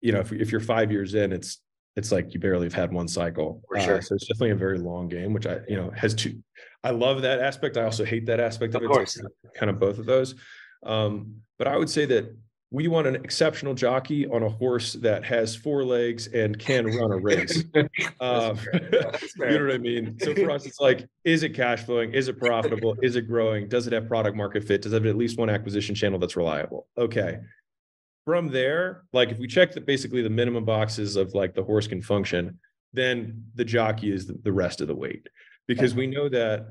[0.00, 1.60] you know, if, if you're five years in, it's
[1.96, 3.62] it's like you barely have had one cycle.
[3.68, 3.98] For sure.
[3.98, 6.40] Uh, so it's definitely a very long game, which I, you know, has two.
[6.82, 7.76] I love that aspect.
[7.76, 8.92] I also hate that aspect of, of it.
[8.92, 9.20] Course.
[9.54, 10.34] Kind of both of those.
[10.84, 12.34] Um, but I would say that
[12.72, 17.10] we want an exceptional jockey on a horse that has four legs and can run
[17.10, 17.64] a race.
[18.20, 18.88] um, you
[19.40, 20.16] know what I mean?
[20.20, 22.14] So for us, it's like, is it cash flowing?
[22.14, 22.96] Is it profitable?
[23.02, 23.68] Is it growing?
[23.68, 24.82] Does it have product market fit?
[24.82, 26.86] Does it have at least one acquisition channel that's reliable?
[26.96, 27.38] Okay.
[28.24, 31.88] From there, like if we check the basically the minimum boxes of like the horse
[31.88, 32.60] can function,
[32.92, 35.28] then the jockey is the, the rest of the weight
[35.66, 36.66] because we know that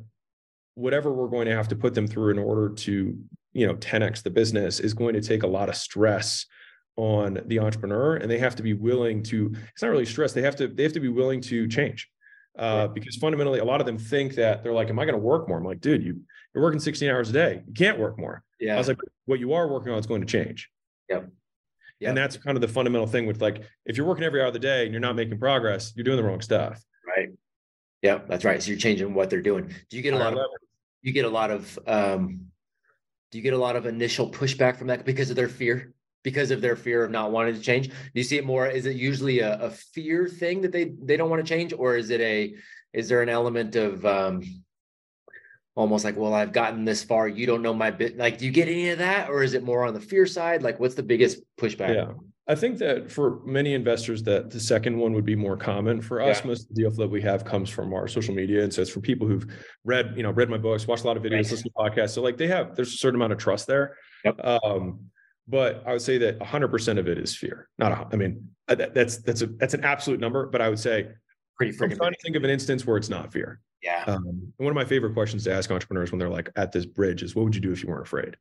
[0.75, 3.17] whatever we're going to have to put them through in order to
[3.53, 6.45] you know 10x the business is going to take a lot of stress
[6.99, 10.41] on the entrepreneur and they have to be willing to it's not really stress they
[10.41, 12.09] have to they have to be willing to change.
[12.57, 15.17] Uh, because fundamentally a lot of them think that they're like am i going to
[15.17, 15.57] work more?
[15.57, 16.19] I'm like dude you
[16.53, 17.63] you're working 16 hours a day.
[17.65, 18.43] You can't work more.
[18.59, 18.75] Yeah.
[18.75, 20.69] i was like what you are working on is going to change.
[21.09, 21.29] Yep.
[22.01, 22.09] yep.
[22.09, 24.53] and that's kind of the fundamental thing with like if you're working every hour of
[24.53, 26.83] the day and you're not making progress you're doing the wrong stuff.
[27.07, 27.29] Right.
[28.01, 28.61] Yeah that's right.
[28.61, 29.73] So you're changing what they're doing.
[29.89, 30.39] Do you get a lot of
[31.01, 32.49] you get a lot of um
[33.31, 36.51] do you get a lot of initial pushback from that because of their fear because
[36.51, 37.87] of their fear of not wanting to change?
[37.87, 38.67] Do you see it more?
[38.67, 41.95] Is it usually a, a fear thing that they they don't want to change, or
[41.95, 42.55] is it a
[42.93, 44.41] is there an element of um,
[45.75, 48.17] almost like, well, I've gotten this far, you don't know my bit.
[48.17, 50.61] Like, do you get any of that, or is it more on the fear side?
[50.63, 51.95] Like, what's the biggest pushback?
[51.95, 52.11] Yeah.
[52.49, 56.01] I think that for many investors, that the second one would be more common.
[56.01, 56.47] For us, yeah.
[56.47, 58.81] most of the deal flow that we have comes from our social media, and so
[58.81, 59.45] it's for people who've
[59.85, 61.51] read, you know, read my books, watched a lot of videos, right.
[61.51, 62.09] listened to podcasts.
[62.09, 63.97] So like they have, there's a certain amount of trust there.
[64.25, 64.39] Yep.
[64.43, 65.11] Um,
[65.47, 67.69] but I would say that 100% of it is fear.
[67.77, 70.79] Not, a, I mean, uh, that's that's a that's an absolute number, but I would
[70.79, 71.09] say
[71.55, 71.91] pretty freaking.
[71.91, 73.61] I'm trying to think of an instance where it's not fear.
[73.83, 74.05] Yeah.
[74.07, 77.21] Um, one of my favorite questions to ask entrepreneurs when they're like at this bridge
[77.21, 78.37] is, "What would you do if you weren't afraid?"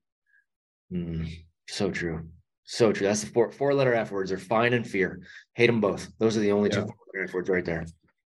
[0.93, 1.31] Mm,
[1.69, 2.27] so true.
[2.71, 3.07] So true.
[3.07, 5.21] That's the four four letter F words are fine and fear.
[5.55, 6.09] Hate them both.
[6.19, 6.77] Those are the only yeah.
[6.77, 7.87] two four letter F words right there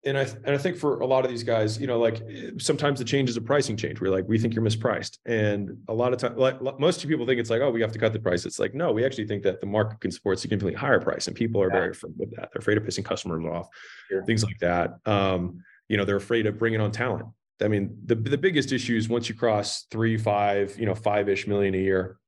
[0.04, 2.20] and I and I think for a lot of these guys, you know, like
[2.58, 4.00] sometimes the change is a pricing change.
[4.00, 7.38] We're like, we think you're mispriced, and a lot of time, like most people think
[7.38, 8.44] it's like, oh, we have to cut the price.
[8.44, 11.36] It's like, no, we actually think that the market can support significantly higher price, and
[11.36, 11.78] people are yeah.
[11.78, 12.50] very afraid of that.
[12.52, 13.68] They're afraid of pissing customers off,
[14.08, 14.24] sure.
[14.24, 14.94] things like that.
[15.06, 17.26] Um, you know, they're afraid of bringing on talent.
[17.60, 21.28] I mean, the the biggest issue is once you cross three, five, you know, five
[21.28, 22.18] ish million a year.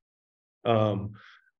[0.65, 1.15] Um,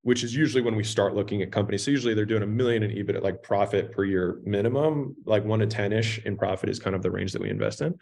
[0.05, 1.83] which is usually when we start looking at companies.
[1.83, 5.61] So usually they're doing a million in EBIT like profit per year minimum, like one
[5.61, 7.97] to 10 ish in profit is kind of the range that we invest in.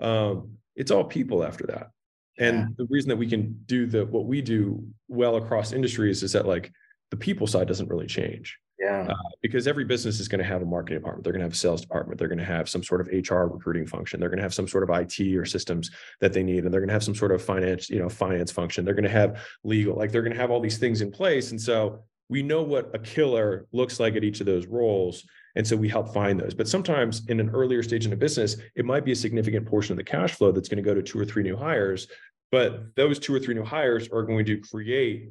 [0.00, 1.90] Um, it's all people after that.
[2.38, 2.66] And yeah.
[2.76, 6.46] the reason that we can do the what we do well across industries is that
[6.46, 6.70] like
[7.10, 8.56] the people side doesn't really change.
[8.78, 9.08] Yeah.
[9.10, 11.24] Uh, because every business is going to have a marketing department.
[11.24, 12.18] They're going to have a sales department.
[12.18, 14.20] They're going to have some sort of HR recruiting function.
[14.20, 16.64] They're going to have some sort of IT or systems that they need.
[16.64, 18.84] And they're going to have some sort of finance, you know, finance function.
[18.84, 21.50] They're going to have legal, like they're going to have all these things in place.
[21.50, 25.24] And so we know what a killer looks like at each of those roles.
[25.56, 26.54] And so we help find those.
[26.54, 29.92] But sometimes in an earlier stage in a business, it might be a significant portion
[29.92, 32.06] of the cash flow that's going to go to two or three new hires.
[32.52, 35.30] But those two or three new hires are going to create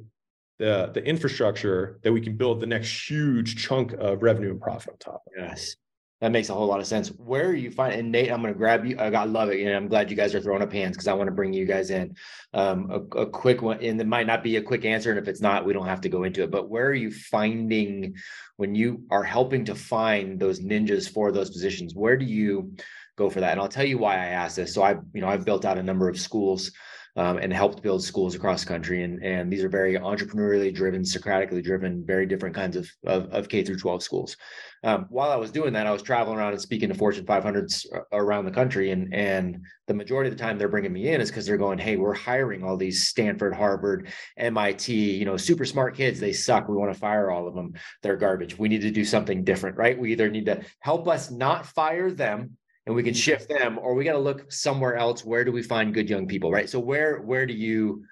[0.58, 4.92] the the infrastructure that we can build the next huge chunk of revenue and profit
[4.92, 5.22] on top.
[5.26, 5.32] Of.
[5.36, 5.76] Yes.
[6.20, 7.10] That makes a whole lot of sense.
[7.10, 8.98] Where are you finding and Nate, I'm going to grab you.
[8.98, 9.64] I love it.
[9.64, 11.64] And I'm glad you guys are throwing up hands because I want to bring you
[11.64, 12.16] guys in.
[12.52, 15.10] Um, a, a, quick one, and it might not be a quick answer.
[15.10, 16.50] And if it's not, we don't have to go into it.
[16.50, 18.16] But where are you finding
[18.56, 21.94] when you are helping to find those ninjas for those positions?
[21.94, 22.72] Where do you
[23.16, 23.52] go for that?
[23.52, 24.74] And I'll tell you why I asked this.
[24.74, 26.72] So I, you know, I've built out a number of schools
[27.18, 29.02] um, and helped build schools across the country.
[29.02, 33.48] And, and these are very entrepreneurially driven, Socratically driven, very different kinds of, of, of
[33.48, 34.36] K through 12 schools.
[34.84, 37.86] Um, while I was doing that, I was traveling around and speaking to Fortune 500s
[38.12, 38.92] around the country.
[38.92, 41.78] And, and the majority of the time they're bringing me in is because they're going,
[41.78, 46.20] Hey, we're hiring all these Stanford, Harvard, MIT, you know, super smart kids.
[46.20, 46.68] They suck.
[46.68, 47.72] We want to fire all of them.
[48.04, 48.56] They're garbage.
[48.56, 49.98] We need to do something different, right?
[49.98, 52.56] We either need to help us not fire them
[52.88, 55.62] and we can shift them or we got to look somewhere else where do we
[55.62, 58.02] find good young people right so where where do you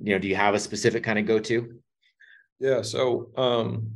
[0.00, 1.74] you know do you have a specific kind of go to
[2.60, 3.90] yeah so um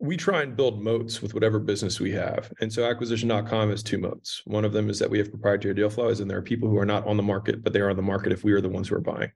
[0.00, 2.50] we try and build moats with whatever business we have.
[2.62, 4.40] And so acquisition.com has two moats.
[4.46, 6.78] One of them is that we have proprietary deal flows and there are people who
[6.78, 8.68] are not on the market, but they are on the market if we are the
[8.70, 9.30] ones who are buying.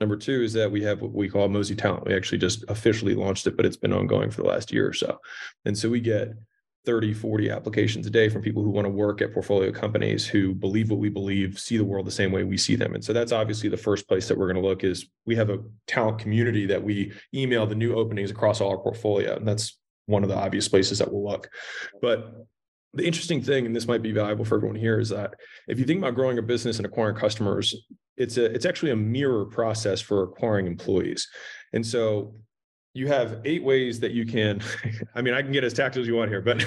[0.00, 2.06] Number two is that we have what we call Mozi Talent.
[2.06, 4.94] We actually just officially launched it, but it's been ongoing for the last year or
[4.94, 5.18] so.
[5.66, 6.32] And so we get
[6.86, 10.54] 30, 40 applications a day from people who want to work at portfolio companies who
[10.54, 12.94] believe what we believe, see the world the same way we see them.
[12.94, 15.50] And so that's obviously the first place that we're going to look is we have
[15.50, 19.36] a talent community that we email the new openings across all our portfolio.
[19.36, 21.50] And that's one of the obvious places that we'll look.
[22.00, 22.46] But
[22.94, 25.34] the interesting thing, and this might be valuable for everyone here, is that
[25.68, 27.74] if you think about growing a business and acquiring customers,
[28.16, 31.28] it's a it's actually a mirror process for acquiring employees.
[31.72, 32.34] And so
[32.94, 34.60] you have eight ways that you can
[35.14, 36.64] i mean i can get as tactical as you want here but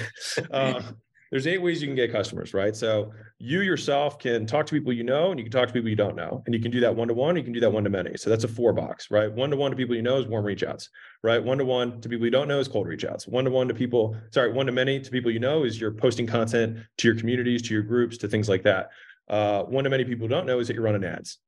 [0.50, 0.80] uh,
[1.34, 2.76] there's eight ways you can get customers right?
[2.76, 5.90] So you yourself can talk to people you know and you can talk to people
[5.90, 7.72] you don't know and you can do that one to one you can do that
[7.72, 9.32] one to many so that's a four box right?
[9.32, 10.90] One to one to people you know is warm reach outs
[11.24, 11.42] right?
[11.42, 13.26] One to one to people you don't know is cold reach outs.
[13.26, 15.90] One to one to people sorry one to many to people you know is you're
[15.90, 18.90] posting content to your communities to your groups to things like that.
[19.28, 21.38] Uh, one to many people don't know is that you're running ads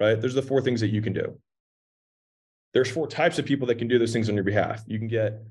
[0.00, 0.20] right?
[0.20, 1.38] There's the four things that you can do
[2.74, 4.82] there's four types of people that can do those things on your behalf.
[4.86, 5.42] You can get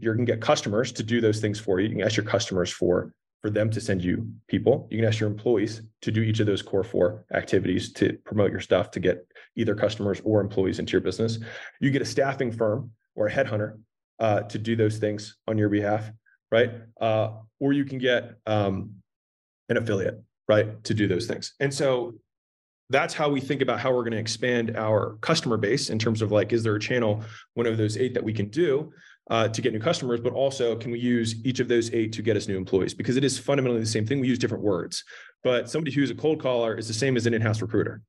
[0.00, 1.88] you can get customers to do those things for you.
[1.88, 4.88] You can ask your customers for for them to send you people.
[4.90, 8.50] You can ask your employees to do each of those core four activities to promote
[8.50, 9.26] your stuff to get
[9.56, 11.38] either customers or employees into your business.
[11.80, 13.78] You get a staffing firm or a headhunter
[14.18, 16.10] uh, to do those things on your behalf,
[16.50, 16.72] right?
[17.00, 18.94] Uh, or you can get um,
[19.68, 21.54] an affiliate, right, to do those things.
[21.60, 22.14] And so
[22.90, 26.22] that's how we think about how we're going to expand our customer base in terms
[26.22, 27.22] of like, is there a channel,
[27.54, 28.92] one of those eight that we can do
[29.30, 32.22] uh, to get new customers, but also can we use each of those eight to
[32.22, 32.94] get us new employees?
[32.94, 34.20] Because it is fundamentally the same thing.
[34.20, 35.04] We use different words,
[35.44, 38.00] but somebody who's a cold caller is the same as an in-house recruiter.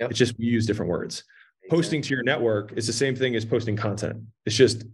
[0.00, 0.10] Yep.
[0.10, 1.22] It's just we use different words.
[1.70, 4.22] posting to your network is the same thing as posting content.
[4.46, 4.84] It's just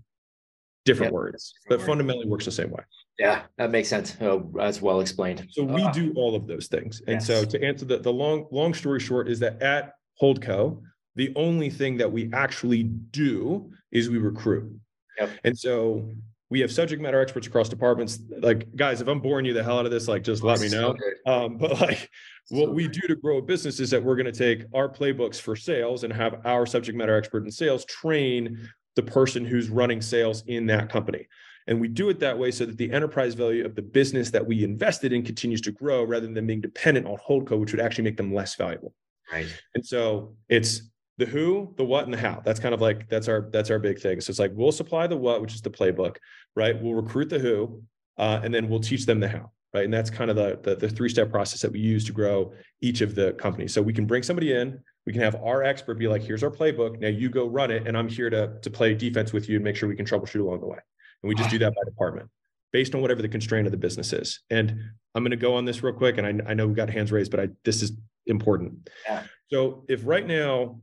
[0.84, 1.14] different yep.
[1.14, 2.82] words, different but fundamentally works the same way.
[3.18, 4.16] Yeah, that makes sense.
[4.20, 5.46] Oh, that's well explained.
[5.50, 7.02] So we uh, do all of those things.
[7.06, 7.26] And yes.
[7.26, 10.80] so to answer the, the long, long story short is that at Holdco,
[11.16, 14.72] the only thing that we actually do is we recruit.
[15.18, 15.30] Yep.
[15.44, 16.08] And so
[16.48, 18.20] we have subject matter experts across departments.
[18.38, 20.68] Like, guys, if I'm boring you the hell out of this, like, just let me
[20.68, 20.96] know.
[21.26, 22.08] Um, but like,
[22.48, 25.40] what we do to grow a business is that we're going to take our playbooks
[25.40, 28.68] for sales and have our subject matter expert in sales train
[29.00, 31.26] the person who's running sales in that company.
[31.66, 34.44] And we do it that way so that the enterprise value of the business that
[34.44, 38.04] we invested in continues to grow rather than being dependent on Holdco, which would actually
[38.04, 38.94] make them less valuable.
[39.32, 39.46] Right.
[39.74, 40.82] And so it's
[41.18, 42.42] the who, the what, and the how.
[42.44, 44.20] That's kind of like that's our that's our big thing.
[44.20, 46.16] So it's like we'll supply the what, which is the playbook,
[46.56, 46.80] right?
[46.80, 47.82] We'll recruit the who,
[48.18, 49.84] uh, and then we'll teach them the how right?
[49.84, 52.52] And that's kind of the, the, the three step process that we use to grow
[52.80, 53.72] each of the companies.
[53.72, 56.50] So we can bring somebody in, we can have our expert be like, here's our
[56.50, 57.00] playbook.
[57.00, 59.64] Now you go run it, and I'm here to to play defense with you and
[59.64, 60.78] make sure we can troubleshoot along the way.
[61.22, 62.30] And we just do that by department
[62.72, 64.40] based on whatever the constraint of the business is.
[64.50, 64.80] And
[65.14, 66.18] I'm going to go on this real quick.
[66.18, 67.92] And I, I know we've got hands raised, but I this is
[68.26, 68.88] important.
[69.06, 69.24] Yeah.
[69.52, 70.80] So if right now,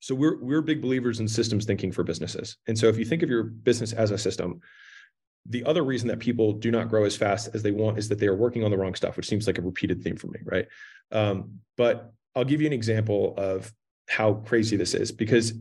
[0.00, 2.56] so we're we're big believers in systems thinking for businesses.
[2.66, 4.60] And so if you think of your business as a system,
[5.46, 8.18] the other reason that people do not grow as fast as they want is that
[8.18, 10.40] they are working on the wrong stuff, which seems like a repeated theme for me,
[10.44, 10.66] right?
[11.10, 13.72] Um, but I'll give you an example of
[14.08, 15.54] how crazy this is because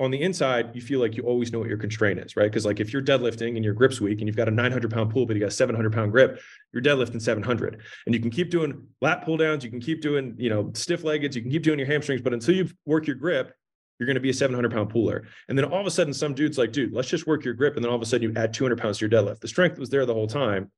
[0.00, 2.50] on the inside, you feel like you always know what your constraint is, right?
[2.50, 5.12] Because like if you're deadlifting and your grip's weak and you've got a 900 pound
[5.12, 6.40] pull, but you got a 700 pound grip,
[6.72, 10.34] you're deadlifting 700, and you can keep doing lat pull downs, you can keep doing
[10.36, 13.16] you know stiff leggeds, you can keep doing your hamstrings, but until you work your
[13.16, 13.54] grip,
[14.00, 15.28] you're going to be a 700 pound puller.
[15.48, 17.76] And then all of a sudden, some dude's like, dude, let's just work your grip.
[17.76, 19.40] And then all of a sudden, you add 200 pounds to your deadlift.
[19.40, 20.72] The strength was there the whole time,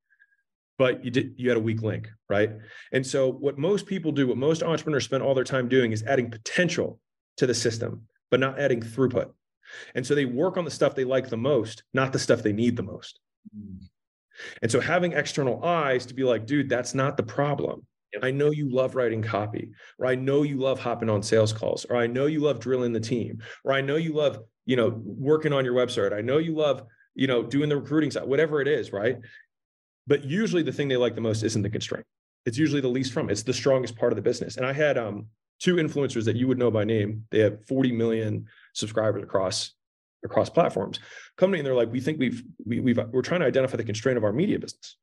[0.78, 2.50] but you did you had a weak link, right?
[2.92, 6.02] And so, what most people do, what most entrepreneurs spend all their time doing, is
[6.02, 7.00] adding potential
[7.36, 9.30] to the system, but not adding throughput.
[9.94, 12.52] And so they work on the stuff they like the most, not the stuff they
[12.52, 13.20] need the most.
[13.56, 13.88] Mm.
[14.62, 17.86] And so having external eyes to be like, dude, that's not the problem.
[18.22, 21.84] I know you love writing copy, or I know you love hopping on sales calls,
[21.84, 25.02] or I know you love drilling the team, or I know you love, you know,
[25.04, 26.14] working on your website.
[26.14, 26.84] I know you love,
[27.14, 29.18] you know, doing the recruiting side, whatever it is, right?
[30.06, 32.06] But usually the thing they like the most isn't the constraint.
[32.44, 33.28] It's usually the least from.
[33.28, 34.56] It's the strongest part of the business.
[34.56, 35.26] And I had um,
[35.58, 37.24] two influencers that you would know by name.
[37.30, 39.72] They have 40 million subscribers across
[40.24, 40.98] across platforms.
[41.36, 43.76] Come to me and they're like, we think we've we, we've we're trying to identify
[43.76, 44.96] the constraint of our media business.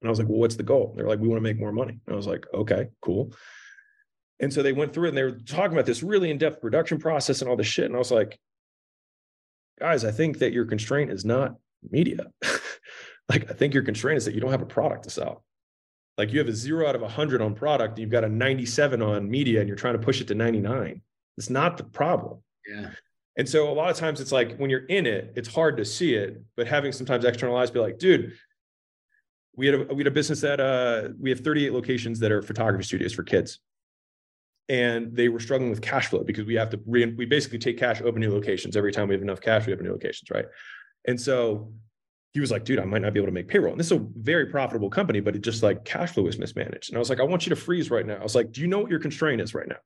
[0.00, 0.94] And I was like, well, what's the goal?
[0.96, 1.98] They're like, we want to make more money.
[2.06, 3.32] And I was like, okay, cool.
[4.40, 6.98] And so they went through it and they were talking about this really in-depth production
[6.98, 7.86] process and all this shit.
[7.86, 8.38] And I was like,
[9.80, 11.56] guys, I think that your constraint is not
[11.90, 12.26] media.
[13.28, 15.44] like, I think your constraint is that you don't have a product to sell.
[16.16, 18.28] Like you have a zero out of a hundred on product, and you've got a
[18.28, 21.00] 97 on media, and you're trying to push it to 99.
[21.36, 22.42] It's not the problem.
[22.66, 22.90] Yeah.
[23.36, 25.84] And so a lot of times it's like when you're in it, it's hard to
[25.84, 28.32] see it, but having sometimes external eyes be like, dude,
[29.54, 32.42] we had a, we had a business that uh, we have 38 locations that are
[32.42, 33.60] photography studios for kids
[34.68, 37.78] and they were struggling with cash flow because we have to re- we basically take
[37.78, 40.46] cash open new locations every time we have enough cash we open new locations right
[41.06, 41.72] and so
[42.34, 43.98] he was like dude i might not be able to make payroll and this is
[43.98, 47.10] a very profitable company but it just like cash flow is mismanaged and i was
[47.10, 48.90] like i want you to freeze right now i was like do you know what
[48.90, 49.78] your constraint is right now i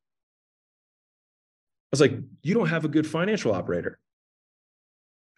[1.90, 3.98] was like you don't have a good financial operator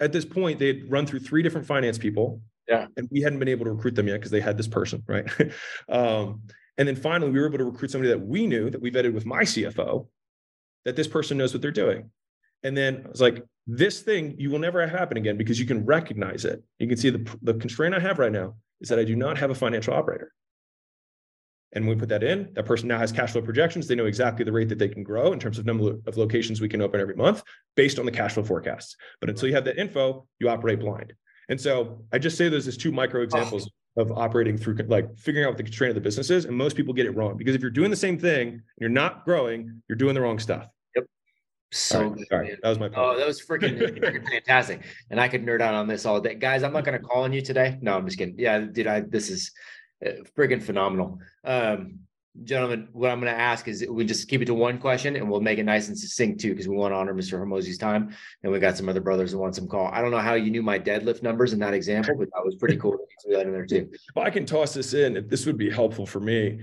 [0.01, 2.87] at this point they'd run through three different finance people yeah.
[2.97, 5.31] And we hadn't been able to recruit them yet because they had this person, right?
[5.89, 6.43] um,
[6.79, 9.13] and then finally, we were able to recruit somebody that we knew that we vetted
[9.13, 10.07] with my CFO,
[10.85, 12.11] that this person knows what they're doing.
[12.65, 15.85] And then I was like, this thing you will never happen again because you can
[15.85, 16.63] recognize it.
[16.79, 19.39] You can see the, the constraint I have right now is that I do not
[19.39, 20.33] have a financial operator.
[21.73, 23.89] And when we put that in, that person now has cash flow projections.
[23.89, 26.61] They know exactly the rate that they can grow in terms of number of locations
[26.61, 27.43] we can open every month
[27.75, 28.97] based on the cash flow forecasts.
[29.21, 31.13] But until you have that info, you operate blind.
[31.49, 35.47] And so I just say those as two micro examples of operating through like figuring
[35.47, 36.45] out what the constraint of the business is.
[36.45, 38.89] And most people get it wrong because if you're doing the same thing and you're
[38.89, 40.69] not growing, you're doing the wrong stuff.
[41.75, 41.79] Yep.
[41.81, 42.99] So right, sorry, that was my point.
[42.99, 44.83] Oh, that was freaking fantastic.
[45.11, 46.37] And I could nerd out on this all day.
[46.37, 47.79] Guys, I'm not gonna call on you today.
[47.81, 48.37] No, I'm just kidding.
[48.39, 49.51] Yeah, dude, I this is
[50.07, 51.19] uh, freaking phenomenal.
[51.43, 51.99] Um
[52.43, 55.31] gentlemen, what I'm going to ask is we just keep it to one question and
[55.31, 57.39] we'll make it nice and succinct too, because we want to honor Mr.
[57.39, 58.13] Hormozi's time.
[58.43, 59.89] And we got some other brothers who want some call.
[59.93, 62.57] I don't know how you knew my deadlift numbers in that example, but that was
[62.57, 63.89] pretty cool to that in there too.
[64.17, 66.61] Well, I can toss this in if this would be helpful for me.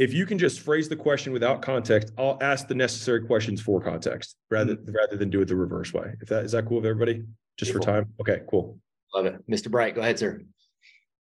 [0.00, 3.82] If you can just phrase the question without context, I'll ask the necessary questions for
[3.82, 4.92] context rather, mm-hmm.
[4.92, 6.14] rather than do it the reverse way.
[6.22, 7.22] If that is that cool with everybody?
[7.58, 7.82] Just Beautiful.
[7.82, 8.14] for time.
[8.18, 8.78] Okay, cool.
[9.14, 9.46] Love it.
[9.46, 9.70] Mr.
[9.70, 10.40] Bright, go ahead, sir.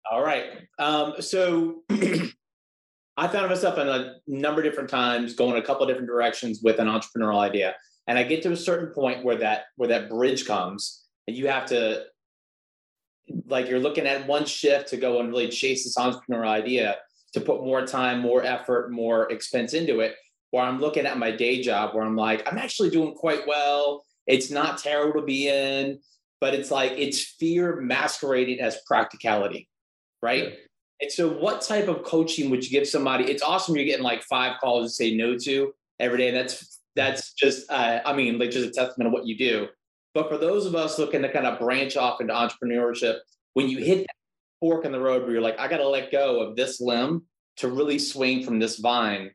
[0.09, 0.45] All right.
[0.79, 1.83] Um, so
[3.17, 6.61] I found myself in a number of different times going a couple of different directions
[6.63, 7.75] with an entrepreneurial idea.
[8.07, 11.49] and I get to a certain point where that where that bridge comes, and you
[11.49, 12.05] have to
[13.45, 16.95] like you're looking at one shift to go and really chase this entrepreneur idea
[17.33, 20.15] to put more time, more effort, more expense into it.
[20.51, 24.03] Where I'm looking at my day job where I'm like, I'm actually doing quite well.
[24.25, 25.99] It's not terrible to be in,
[26.41, 29.69] but it's like it's fear masquerading as practicality,
[30.21, 30.53] right?
[31.01, 33.25] And so, what type of coaching would you give somebody?
[33.25, 36.31] It's awesome you're getting like five calls to say no to every day.
[36.31, 39.67] That's that's just, uh, I mean, like just a testament of what you do.
[40.13, 43.19] But for those of us looking to kind of branch off into entrepreneurship,
[43.53, 44.15] when you hit that
[44.59, 47.23] fork in the road where you're like, I got to let go of this limb
[47.57, 49.31] to really swing from this vine,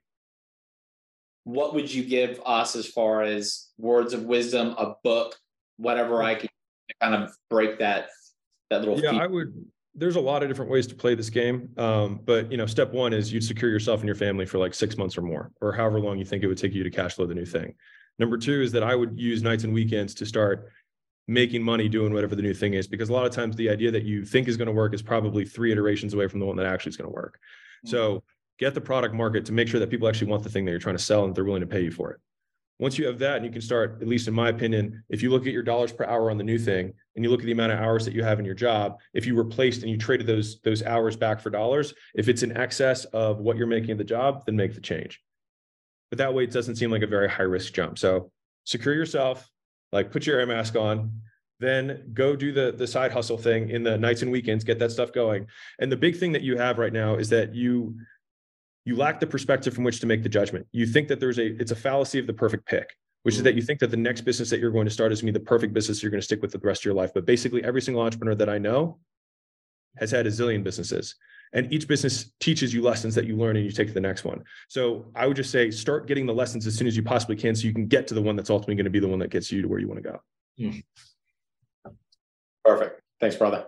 [1.45, 5.37] what would you give us as far as words of wisdom, a book,
[5.77, 6.49] whatever I can
[7.03, 8.09] kind of break that
[8.71, 8.99] that little?
[8.99, 9.53] Yeah, I would
[9.97, 11.69] there's a lot of different ways to play this game.
[11.77, 14.75] Um, but you know, step one is you'd secure yourself and your family for like
[14.75, 17.15] six months or more, or however long you think it would take you to cash
[17.15, 17.75] flow the new thing.
[18.19, 20.71] Number two is that I would use nights and weekends to start
[21.27, 23.91] making money doing whatever the new thing is, because a lot of times the idea
[23.91, 26.57] that you think is going to work is probably three iterations away from the one
[26.57, 27.39] that actually is going to work.
[27.85, 27.91] Mm-hmm.
[27.91, 28.23] So
[28.59, 30.81] get the product market to make sure that people actually want the thing that you're
[30.81, 32.21] trying to sell and they're willing to pay you for it.
[32.81, 35.31] Once you have that, and you can start, at least in my opinion, if you
[35.31, 37.53] look at your dollars per hour on the new thing, and you look at the
[37.53, 40.27] amount of hours that you have in your job, if you replaced and you traded
[40.27, 43.97] those those hours back for dollars, if it's in excess of what you're making in
[43.97, 45.23] the job, then make the change.
[46.11, 47.97] But that way, it doesn't seem like a very high risk jump.
[47.97, 48.33] So
[48.65, 49.49] secure yourself,
[49.95, 51.11] like put your air mask on,
[51.61, 54.91] then go do the the side hustle thing in the nights and weekends, get that
[54.91, 55.47] stuff going.
[55.79, 57.97] And the big thing that you have right now is that you
[58.85, 60.67] you lack the perspective from which to make the judgment.
[60.73, 63.55] You think that there's a it's a fallacy of the perfect pick which is that
[63.55, 65.43] you think that the next business that you're going to start is going to be
[65.43, 67.11] the perfect business you're going to stick with the rest of your life.
[67.15, 68.99] But basically, every single entrepreneur that I know
[69.97, 71.15] has had a zillion businesses.
[71.55, 74.25] And each business teaches you lessons that you learn and you take to the next
[74.25, 74.43] one.
[74.69, 77.55] So I would just say start getting the lessons as soon as you possibly can
[77.55, 79.31] so you can get to the one that's ultimately going to be the one that
[79.31, 80.21] gets you to where you want to go.
[80.61, 80.83] Mm.
[82.65, 83.01] Perfect.
[83.21, 83.67] Thanks, brother.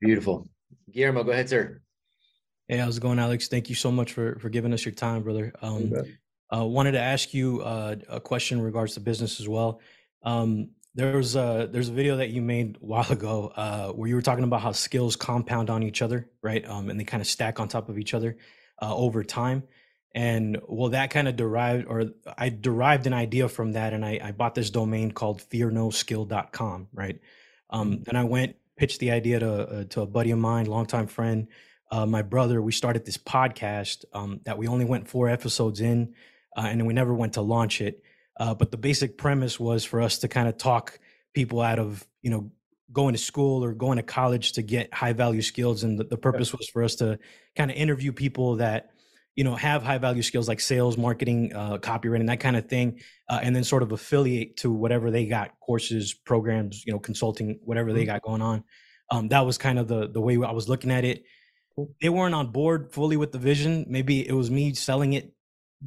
[0.00, 0.48] Beautiful.
[0.90, 1.82] Guillermo, go ahead, sir.
[2.66, 3.48] Hey, how's it going, Alex?
[3.48, 5.52] Thank you so much for for giving us your time, brother.
[5.60, 5.92] Um,
[6.54, 9.80] uh, wanted to ask you uh, a question in regards to business as well.
[10.22, 14.14] Um, there's a there's a video that you made a while ago uh, where you
[14.14, 16.66] were talking about how skills compound on each other, right?
[16.66, 18.36] Um, and they kind of stack on top of each other
[18.80, 19.64] uh, over time.
[20.14, 22.04] And well, that kind of derived, or
[22.36, 27.18] I derived an idea from that, and I, I bought this domain called fearnoskill.com, right?
[27.70, 28.02] Um, mm-hmm.
[28.08, 31.48] and I went pitched the idea to uh, to a buddy of mine, longtime friend,
[31.90, 32.60] uh, my brother.
[32.60, 36.14] We started this podcast um, that we only went four episodes in
[36.56, 38.02] uh, and we never went to launch it.
[38.38, 40.98] Uh, but the basic premise was for us to kind of talk
[41.34, 42.50] people out of you know
[42.92, 46.16] going to school or going to college to get high value skills, and the, the
[46.16, 47.18] purpose was for us to
[47.56, 48.90] kind of interview people that
[49.34, 53.00] you know have high value skills like sales, marketing, uh, copywriting, that kind of thing,
[53.28, 57.58] uh, and then sort of affiliate to whatever they got courses, programs, you know, consulting,
[57.64, 57.98] whatever mm-hmm.
[57.98, 58.64] they got going on.
[59.10, 61.24] Um, that was kind of the the way I was looking at it.
[62.02, 63.86] They weren't on board fully with the vision.
[63.88, 65.32] Maybe it was me selling it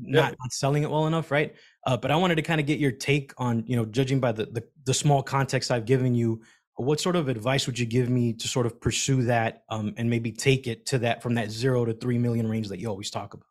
[0.01, 0.35] not, yeah.
[0.39, 1.55] not selling it well enough, right?
[1.85, 4.31] Uh, but I wanted to kind of get your take on, you know, judging by
[4.31, 6.41] the, the the small context I've given you,
[6.75, 10.09] what sort of advice would you give me to sort of pursue that um, and
[10.09, 13.09] maybe take it to that from that zero to three million range that you always
[13.09, 13.47] talk about?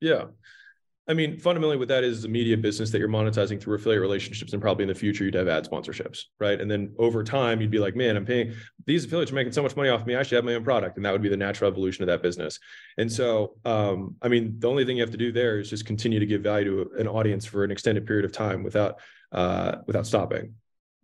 [0.00, 0.24] Yeah,
[1.06, 4.00] I mean, fundamentally, what that is is, a media business that you're monetizing through affiliate
[4.00, 6.58] relationships, and probably in the future you'd have ad sponsorships, right?
[6.58, 8.54] And then over time, you'd be like, man, I'm paying
[8.86, 10.16] these affiliates are making so much money off me.
[10.16, 12.22] I should have my own product, and that would be the natural evolution of that
[12.22, 12.58] business.
[12.96, 15.84] And so, um, I mean, the only thing you have to do there is just
[15.84, 19.00] continue to give value to an audience for an extended period of time without
[19.32, 20.54] uh, without stopping.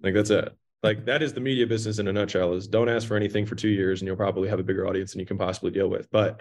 [0.03, 0.57] Like that's it.
[0.83, 2.55] Like that is the media business in a nutshell.
[2.55, 5.13] Is don't ask for anything for two years, and you'll probably have a bigger audience
[5.13, 6.11] than you can possibly deal with.
[6.11, 6.41] But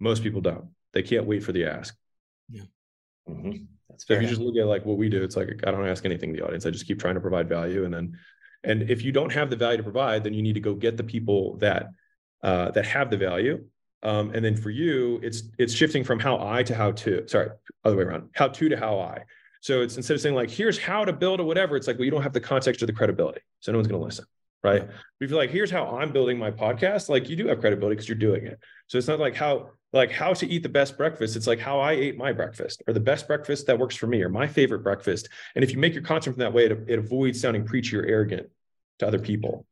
[0.00, 0.70] most people don't.
[0.92, 1.96] They can't wait for the ask.
[2.50, 2.62] Yeah.
[3.30, 3.64] Mm-hmm.
[3.98, 6.04] So if you just look at like what we do, it's like I don't ask
[6.04, 6.64] anything the audience.
[6.64, 8.16] I just keep trying to provide value, and then,
[8.64, 10.96] and if you don't have the value to provide, then you need to go get
[10.96, 11.90] the people that
[12.42, 13.64] uh, that have the value.
[14.02, 17.28] Um, and then for you, it's it's shifting from how I to how to.
[17.28, 17.50] Sorry,
[17.84, 18.30] other way around.
[18.34, 19.24] How to to how I.
[19.60, 22.06] So it's instead of saying like here's how to build or whatever, it's like well
[22.06, 24.24] you don't have the context or the credibility, so no one's going to listen,
[24.62, 24.86] right?
[24.86, 27.96] But if you're like here's how I'm building my podcast, like you do have credibility
[27.96, 28.58] because you're doing it.
[28.86, 31.36] So it's not like how like how to eat the best breakfast.
[31.36, 34.22] It's like how I ate my breakfast or the best breakfast that works for me
[34.22, 35.28] or my favorite breakfast.
[35.54, 38.04] And if you make your content from that way, it, it avoids sounding preachy or
[38.04, 38.48] arrogant
[39.00, 39.66] to other people.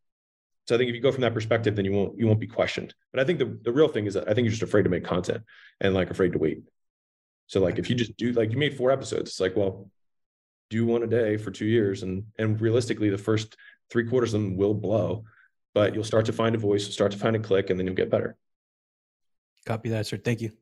[0.67, 2.47] So I think if you go from that perspective, then you won't you won't be
[2.47, 2.95] questioned.
[3.13, 4.91] But I think the, the real thing is that I think you're just afraid to
[4.91, 5.43] make content
[5.81, 6.63] and like afraid to wait.
[7.47, 9.91] So like if you just do like you made four episodes, it's like, well,
[10.69, 12.03] do one a day for two years.
[12.03, 13.57] And and realistically, the first
[13.91, 15.25] three quarters of them will blow,
[15.75, 17.97] but you'll start to find a voice, start to find a click, and then you'll
[17.97, 18.37] get better.
[19.67, 20.17] Copy that, sir.
[20.17, 20.53] Thank you.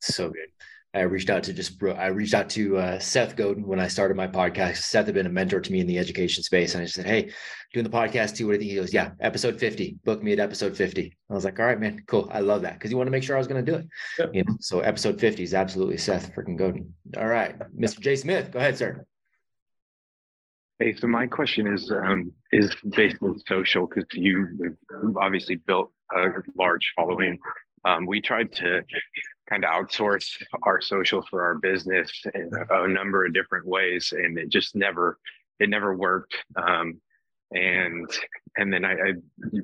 [0.00, 0.48] So good.
[0.96, 4.16] I reached out to just I reached out to uh, Seth Godin when I started
[4.16, 4.78] my podcast.
[4.78, 7.06] Seth had been a mentor to me in the education space, and I just said,
[7.06, 7.32] "Hey,
[7.74, 8.46] doing the podcast too.
[8.46, 9.98] What do you think?" He goes, "Yeah, episode fifty.
[10.04, 11.14] Book me at episode 50.
[11.28, 12.30] I was like, "All right, man, cool.
[12.32, 13.86] I love that because you want to make sure I was going to do it."
[14.18, 14.26] Yeah.
[14.32, 16.94] You know, so episode fifty is absolutely Seth freaking Godin.
[17.18, 18.00] All right, Mr.
[18.00, 19.04] Jay Smith, go ahead, sir.
[20.78, 24.76] Hey, so my question is um, is based on social because you
[25.18, 26.26] obviously built a
[26.58, 27.38] large following.
[27.86, 28.82] Um, we tried to
[29.48, 30.26] kind of outsource
[30.64, 35.18] our social for our business in a number of different ways, and it just never
[35.60, 36.36] it never worked.
[36.56, 37.00] Um,
[37.52, 38.06] and
[38.58, 39.12] and then I, I,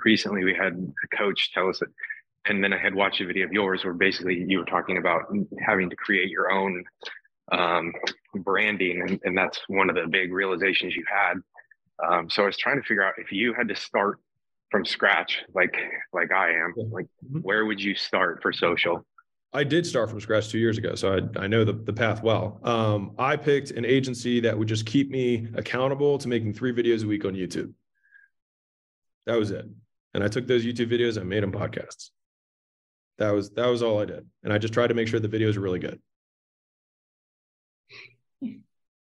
[0.07, 1.91] recently we had a coach tell us that,
[2.47, 5.25] and then I had watched a video of yours where basically you were talking about
[5.61, 6.83] having to create your own
[7.51, 7.93] um,
[8.35, 11.35] branding, and, and that's one of the big realizations you had.
[12.07, 14.19] Um, so I was trying to figure out if you had to start
[14.71, 15.75] from scratch, like
[16.13, 17.39] like I am, like mm-hmm.
[17.39, 19.05] where would you start for social?
[19.55, 22.23] I did start from scratch two years ago, so I, I know the, the path
[22.23, 22.59] well.
[22.63, 27.05] Um, I picked an agency that would just keep me accountable to making three videos
[27.05, 27.73] a week on YouTube.
[29.27, 29.67] That was it.
[30.15, 32.11] And I took those YouTube videos and made them podcasts.
[33.19, 34.27] That was that was all I did.
[34.43, 36.01] And I just tried to make sure the videos were really good.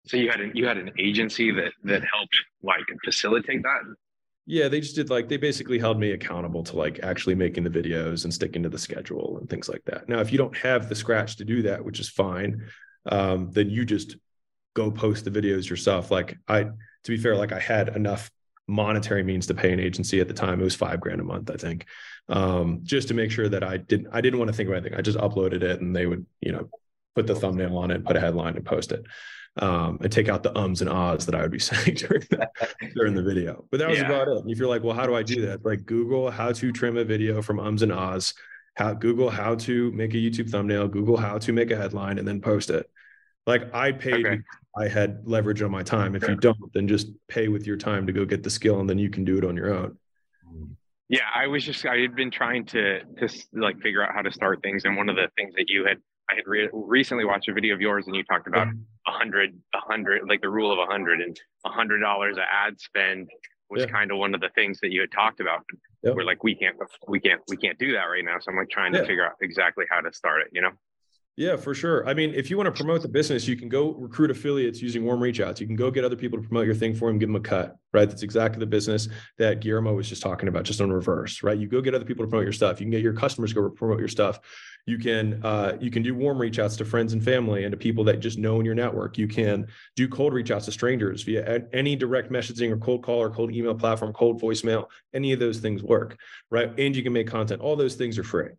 [0.10, 3.82] So you had an you had an agency that that helped like facilitate that?
[4.48, 7.70] Yeah, they just did like they basically held me accountable to like actually making the
[7.70, 10.10] videos and sticking to the schedule and things like that.
[10.10, 12.64] Now, if you don't have the scratch to do that, which is fine,
[13.06, 14.18] um, then you just
[14.74, 16.10] go post the videos yourself.
[16.10, 16.72] Like I, to
[17.08, 18.32] be fair, like I had enough
[18.66, 20.60] monetary means to pay an agency at the time.
[20.60, 21.86] It was five grand a month, I think,
[22.30, 24.98] um, just to make sure that I didn't I didn't want to think of anything.
[24.98, 26.68] I just uploaded it and they would you know
[27.14, 29.06] put the thumbnail on it, put a headline, and post it
[29.60, 32.50] um, and take out the ums and ahs that I would be saying during the,
[32.96, 33.66] during the video.
[33.72, 34.06] But that was yeah.
[34.06, 34.44] about it.
[34.48, 35.66] If you're like, well, how do I do that?
[35.66, 38.34] Like Google how to trim a video from ums and ahs,
[38.76, 42.28] how Google how to make a YouTube thumbnail, Google how to make a headline, and
[42.28, 42.90] then post it.
[43.46, 44.42] Like I paid, okay.
[44.78, 46.16] I had leverage on my time.
[46.16, 48.90] If you don't, then just pay with your time to go get the skill, and
[48.90, 49.98] then you can do it on your own.
[51.08, 54.32] Yeah, I was just I had been trying to to like figure out how to
[54.32, 55.98] start things, and one of the things that you had
[56.30, 58.68] I had re- recently watched a video of yours and you talked about
[59.10, 62.44] a hundred, a hundred, like the rule of a hundred and a hundred dollars of
[62.52, 63.30] ad spend
[63.70, 63.88] was yeah.
[63.88, 65.64] kind of one of the things that you had talked about.
[66.04, 66.16] Yep.
[66.16, 66.76] We're like, we can't,
[67.08, 68.38] we can't, we can't do that right now.
[68.40, 69.02] So I'm like trying yeah.
[69.02, 70.72] to figure out exactly how to start it, you know?
[71.40, 72.06] Yeah, for sure.
[72.06, 75.06] I mean, if you want to promote the business, you can go recruit affiliates using
[75.06, 75.62] warm reach outs.
[75.62, 77.40] You can go get other people to promote your thing for them, give them a
[77.40, 78.10] cut, right?
[78.10, 81.58] That's exactly the business that Guillermo was just talking about, just on reverse, right?
[81.58, 82.82] You go get other people to promote your stuff.
[82.82, 84.42] You can get your customers to go promote your stuff.
[84.86, 87.78] You can uh, you can do warm reach outs to friends and family and to
[87.78, 89.18] people that just know in your network.
[89.18, 89.66] You can
[89.96, 93.54] do cold reach outs to strangers via any direct messaging or cold call or cold
[93.54, 94.88] email platform, cold voicemail.
[95.14, 96.18] Any of those things work,
[96.52, 96.78] right?
[96.78, 97.62] And you can make content.
[97.62, 98.50] All those things are free.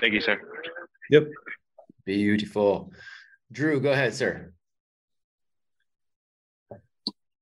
[0.00, 0.40] Thank you, sir.
[1.10, 1.28] Yep.
[2.04, 2.92] Beautiful.
[3.52, 4.52] Drew, go ahead, sir.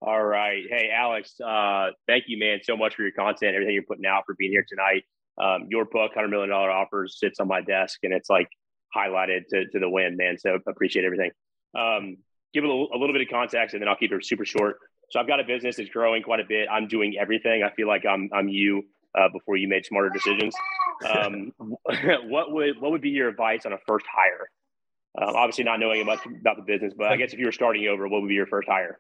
[0.01, 0.64] All right.
[0.68, 4.24] Hey, Alex, uh, thank you, man, so much for your content, everything you're putting out,
[4.26, 5.05] for being here tonight.
[5.40, 8.49] Um, your book, $100 million offers, sits on my desk and it's like
[8.95, 10.38] highlighted to, to the wind, man.
[10.38, 11.30] So appreciate everything.
[11.78, 12.16] Um,
[12.53, 14.78] give a little, a little bit of context and then I'll keep it super short.
[15.11, 16.68] So I've got a business that's growing quite a bit.
[16.70, 17.62] I'm doing everything.
[17.62, 18.82] I feel like I'm, I'm you
[19.18, 20.54] uh, before you made smarter decisions.
[21.08, 21.52] Um,
[22.28, 24.48] what would what would be your advice on a first hire?
[25.20, 27.86] Um, obviously, not knowing much about the business, but I guess if you were starting
[27.86, 28.98] over, what would be your first hire?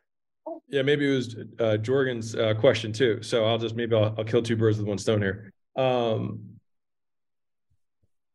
[0.68, 3.22] Yeah, maybe it was uh, Jorgen's uh, question too.
[3.22, 5.52] So I'll just maybe I'll, I'll, kill two birds with one stone here.
[5.76, 6.40] Um,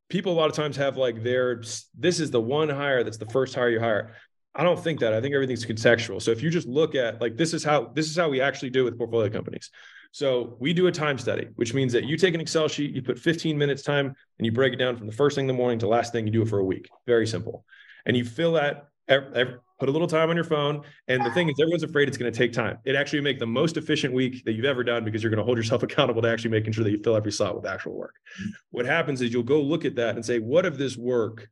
[0.09, 1.61] people a lot of times have like their
[1.97, 4.13] this is the one hire that's the first hire you hire.
[4.55, 5.13] I don't think that.
[5.13, 6.19] I think everything's contextual.
[6.21, 8.71] So if you just look at like this is how this is how we actually
[8.71, 9.69] do it with portfolio companies.
[10.17, 13.03] So we do a time study, which means that you take an Excel sheet, you
[13.03, 15.53] put 15 minutes time, and you break it down from the first thing in the
[15.53, 16.25] morning to last thing.
[16.25, 16.89] You do it for a week.
[17.05, 17.63] Very simple.
[18.07, 18.87] And you fill that.
[19.07, 20.81] put a little time on your phone.
[21.07, 22.79] And the thing is, everyone's afraid it's going to take time.
[22.83, 25.43] It actually make the most efficient week that you've ever done because you're going to
[25.43, 28.15] hold yourself accountable to actually making sure that you fill every slot with actual work.
[28.41, 28.49] Mm-hmm.
[28.71, 31.47] What happens is you'll go look at that and say, what of this work?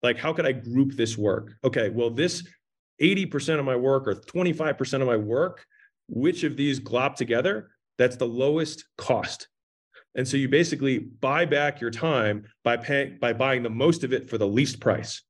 [0.00, 1.54] Like, how could I group this work?
[1.64, 2.46] Okay, well, this
[3.02, 5.66] 80% of my work or 25% of my work,
[6.06, 7.70] which of these glop together
[8.00, 9.46] that's the lowest cost.
[10.14, 14.12] And so you basically buy back your time by paying by buying the most of
[14.14, 15.22] it for the least price.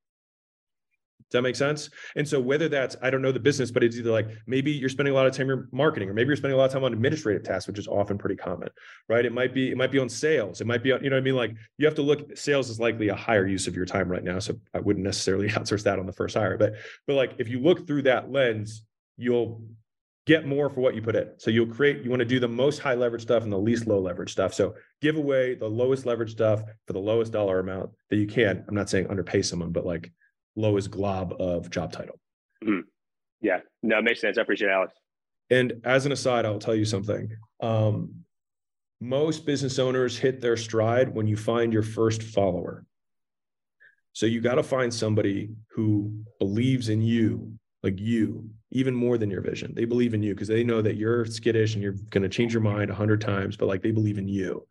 [1.19, 1.91] Does that make sense?
[2.15, 4.89] And so whether that's I don't know the business, but it's either like maybe you're
[4.89, 6.85] spending a lot of time in marketing, or maybe you're spending a lot of time
[6.85, 8.69] on administrative tasks, which is often pretty common,
[9.09, 9.27] right?
[9.27, 10.61] It might be it might be on sales.
[10.61, 11.37] It might be on, you know what I mean?
[11.37, 12.37] Like you have to look.
[12.37, 15.49] Sales is likely a higher use of your time right now, so I wouldn't necessarily
[15.51, 16.57] outsource that on the first hire.
[16.57, 16.75] But
[17.09, 18.85] but like if you look through that lens,
[19.17, 19.63] you'll
[20.31, 21.29] get more for what you put in.
[21.39, 23.89] So you'll create, you want to do the most high leverage stuff and the least
[23.89, 24.55] low leverage stuff.
[24.55, 28.65] So give away the lowest leverage stuff for the lowest dollar amount that you can.
[28.69, 30.13] I'm not saying underpay someone, but like
[30.55, 32.21] lowest glob of job title.
[32.63, 32.83] Mm-hmm.
[33.41, 34.39] Yeah, no, it makes sense.
[34.39, 34.95] I appreciate it, Alex.
[35.51, 37.29] And as an aside, I'll tell you something.
[37.59, 38.15] Um,
[39.01, 42.85] most business owners hit their stride when you find your first follower.
[44.13, 49.31] So you got to find somebody who believes in you, like you, even more than
[49.31, 49.73] your vision.
[49.75, 52.53] They believe in you because they know that you're skittish and you're going to change
[52.53, 54.67] your mind a hundred times, but like they believe in you.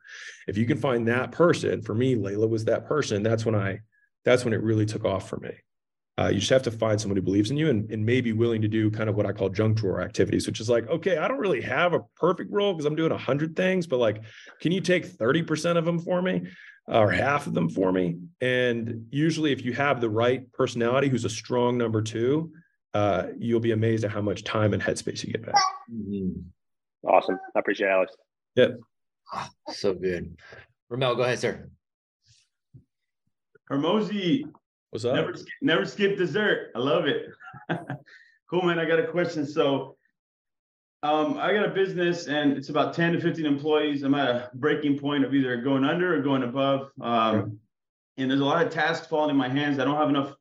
[0.47, 3.23] If you can find that person, for me, Leila was that person.
[3.23, 3.79] That's when I,
[4.23, 5.51] that's when it really took off for me.
[6.17, 8.33] Uh, you just have to find someone who believes in you and, and may be
[8.33, 11.17] willing to do kind of what I call junk drawer activities, which is like, okay,
[11.17, 14.23] I don't really have a perfect role because I'm doing a hundred things, but like,
[14.59, 16.47] can you take 30% of them for me
[16.87, 18.17] or half of them for me?
[18.41, 22.51] And usually if you have the right personality, who's a strong number two,
[22.93, 25.61] uh, you'll be amazed at how much time and headspace you get back.
[25.91, 27.07] Mm-hmm.
[27.07, 27.39] Awesome.
[27.55, 28.13] I appreciate it, Alex.
[28.55, 28.79] Yep.
[29.73, 30.35] So good.
[30.89, 31.69] Ramel, go ahead, sir.
[33.71, 34.43] Hormozi,
[34.89, 35.15] what's up?
[35.15, 36.71] Never, never skip dessert.
[36.75, 37.27] I love it.
[38.49, 38.79] cool, man.
[38.79, 39.45] I got a question.
[39.45, 39.95] So,
[41.03, 44.03] um, I got a business and it's about 10 to 15 employees.
[44.03, 46.89] I'm at a breaking point of either going under or going above.
[46.99, 47.59] Um,
[48.17, 49.79] and there's a lot of tasks falling in my hands.
[49.79, 50.35] I don't have enough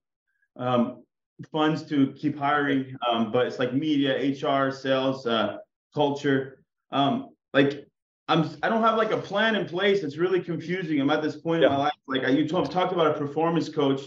[0.57, 1.05] um,
[1.53, 5.59] funds to keep hiring, um, but it's like media, HR, sales, uh,
[5.95, 6.65] culture.
[6.91, 7.87] Um, like
[8.29, 10.03] I'm, I don't have like a plan in place.
[10.03, 11.01] It's really confusing.
[11.01, 11.69] I'm at this point yeah.
[11.69, 11.93] in my life.
[12.07, 14.03] Like I, you talk, talked about a performance coach.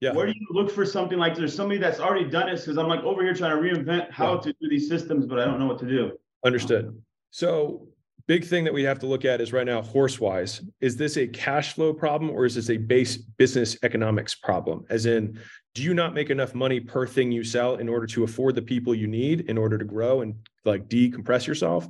[0.00, 0.12] Yeah.
[0.12, 2.60] Where do you look for something like there's somebody that's already done it?
[2.60, 4.40] Because I'm like over here trying to reinvent how yeah.
[4.40, 6.12] to do these systems, but I don't know what to do.
[6.44, 7.00] Understood.
[7.30, 7.88] So
[8.26, 11.16] big thing that we have to look at is right now horse wise is this
[11.16, 15.38] a cash flow problem or is this a base business economics problem as in
[15.74, 18.62] do you not make enough money per thing you sell in order to afford the
[18.62, 21.86] people you need in order to grow and like decompress yourself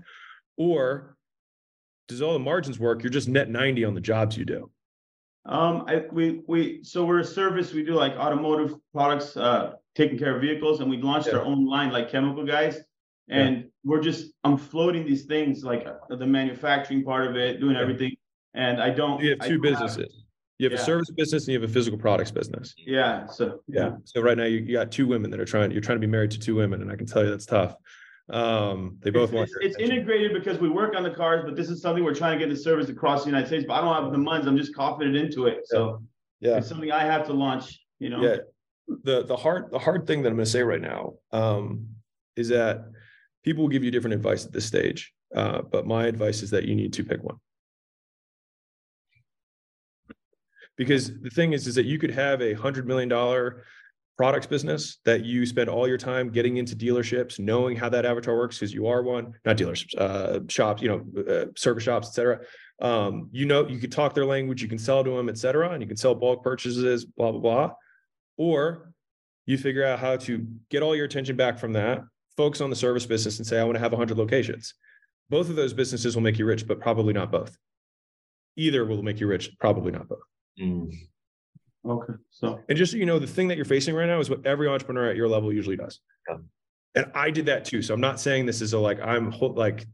[0.57, 1.16] or
[2.09, 4.70] does all the margins work you're just net 90 on the jobs you do
[5.47, 10.18] um I, we we so we're a service we do like automotive products uh taking
[10.18, 11.35] care of vehicles and we launched yeah.
[11.35, 12.78] our own line like chemical guys
[13.28, 13.62] and yeah.
[13.85, 18.12] We're just i'm floating these things like the manufacturing part of it doing everything
[18.55, 20.24] and i don't you have two businesses have,
[20.59, 20.82] you have yeah.
[20.82, 22.74] a service business and you have a physical products business.
[22.78, 23.61] Yeah so.
[23.66, 26.07] Yeah, so right now you, you got two women that are trying you're trying to
[26.07, 27.74] be married to two women and i can tell you that's tough.
[28.30, 31.57] Um they both it's, want it's, it's integrated because we work on the cars but
[31.57, 33.80] this is something we're trying to get the service across the united states but i
[33.80, 36.03] don't have the funds i'm just coughing it into it so.
[36.41, 36.59] Yeah.
[36.59, 38.22] It's something i have to launch you know?
[38.22, 38.37] Yeah.
[39.03, 41.89] The the hard the hard thing that i'm going to say right now um
[42.37, 42.85] is that
[43.45, 46.64] people will give you different advice at this stage uh, but my advice is that
[46.64, 47.36] you need to pick one.
[50.76, 53.64] Because the thing is is that you could have a hundred million dollar
[54.16, 58.36] products business that you spend all your time getting into dealerships knowing how that avatar
[58.36, 62.40] works because you are one not dealerships uh, shops you know uh, service shops etc
[62.80, 65.82] um, you know you can talk their language you can sell to them etc and
[65.82, 67.70] you can sell bulk purchases blah blah blah.
[68.36, 68.92] Or
[69.47, 72.03] you figure out how to get all your attention back from that
[72.37, 74.74] focus on the service business and say i want to have 100 locations
[75.30, 77.57] both of those businesses will make you rich but probably not both
[78.57, 80.20] either will make you rich probably not both
[80.61, 80.91] mm.
[81.87, 82.14] Okay.
[82.30, 84.45] So, and just so you know, the thing that you're facing right now is what
[84.47, 86.01] every entrepreneur at your level usually does.
[86.28, 86.37] Yeah.
[86.95, 87.82] And I did that too.
[87.82, 89.87] So I'm not saying this is a like, I'm like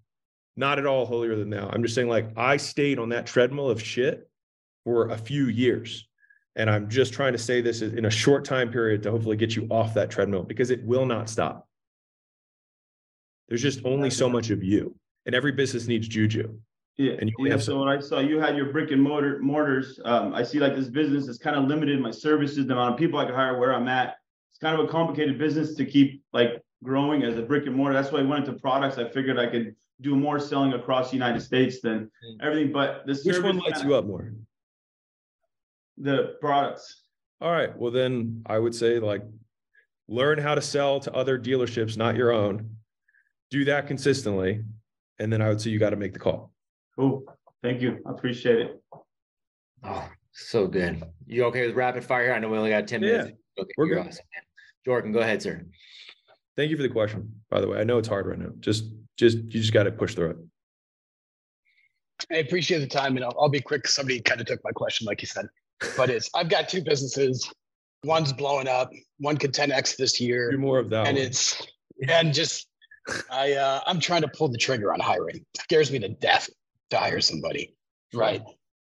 [0.57, 1.69] not at all holier than thou.
[1.69, 4.29] I'm just saying like I stayed on that treadmill of shit
[4.85, 6.07] for a few years.
[6.57, 9.57] And I'm just trying to say this in a short time period to hopefully get
[9.57, 11.67] you off that treadmill because it will not stop.
[13.51, 14.97] There's just only so much of you,
[15.27, 16.57] and every business needs juju.
[16.97, 17.57] Yeah, and you yeah.
[17.57, 20.77] So when I saw you had your brick and mortar mortars, um, I see like
[20.77, 22.01] this business is kind of limited.
[22.01, 24.17] My services, the amount of people I can hire, where I'm at.
[24.51, 27.95] It's kind of a complicated business to keep like growing as a brick and mortar.
[27.95, 28.99] That's why I went into products.
[28.99, 32.37] I figured I could do more selling across the United States than mm.
[32.41, 32.73] everything.
[32.73, 34.33] But the which one lights you up more?
[35.99, 37.03] The products.
[37.41, 37.77] All right.
[37.77, 39.23] Well, then I would say like
[40.07, 42.77] learn how to sell to other dealerships, not your own.
[43.51, 44.65] Do that consistently,
[45.19, 46.53] and then I would say you got to make the call.
[46.97, 47.25] Cool.
[47.63, 47.99] Thank you.
[48.07, 48.83] I appreciate it.
[49.85, 51.03] Oh, so good.
[51.27, 52.35] You okay with rapid fire here?
[52.35, 53.33] I know we only got 10 yeah, minutes.
[53.59, 54.07] Okay, we're good.
[54.07, 54.25] Awesome,
[54.85, 55.65] Jordan, go ahead, sir.
[56.57, 57.33] Thank you for the question.
[57.51, 58.51] By the way, I know it's hard right now.
[58.61, 58.85] Just,
[59.17, 60.37] just, you just got to push through it.
[62.31, 63.87] I appreciate the time, and I'll, I'll be quick.
[63.87, 65.47] Somebody kind of took my question, like you said,
[65.97, 67.51] but it's I've got two businesses.
[68.05, 68.91] One's blowing up.
[69.19, 70.51] One could 10x this year.
[70.51, 71.07] Do more of that.
[71.07, 71.27] And one.
[71.27, 71.67] it's
[72.09, 72.69] and just
[73.31, 75.37] I uh, I'm trying to pull the trigger on hiring.
[75.37, 76.49] It scares me to death
[76.91, 77.75] to hire somebody,
[78.15, 78.43] right?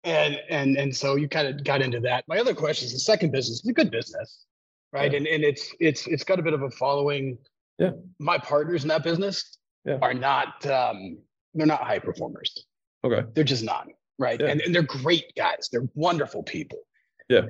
[0.04, 2.24] And and and so you kind of got into that.
[2.28, 4.44] My other question is the second business is a good business,
[4.92, 5.12] right?
[5.12, 5.18] Yeah.
[5.18, 7.38] And and it's it's it's got a bit of a following.
[7.78, 7.90] Yeah.
[8.18, 9.98] My partners in that business yeah.
[10.02, 11.18] are not um,
[11.54, 12.66] they're not high performers.
[13.04, 13.26] Okay.
[13.34, 13.86] They're just not
[14.18, 14.48] right, Yeah.
[14.48, 15.68] and, and they're great guys.
[15.70, 16.80] They're wonderful people.
[17.28, 17.42] Yeah.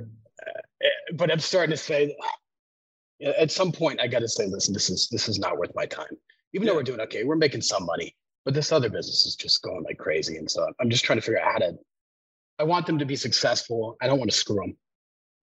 [0.47, 2.15] Uh, but I'm starting to say,
[3.21, 5.87] at some point, I got to say, listen, this is this is not worth my
[5.87, 6.17] time.
[6.55, 9.63] Even though we're doing okay, we're making some money, but this other business is just
[9.63, 11.79] going like crazy, and so I'm just trying to figure out how to.
[12.59, 13.97] I want them to be successful.
[14.01, 14.77] I don't want to screw them,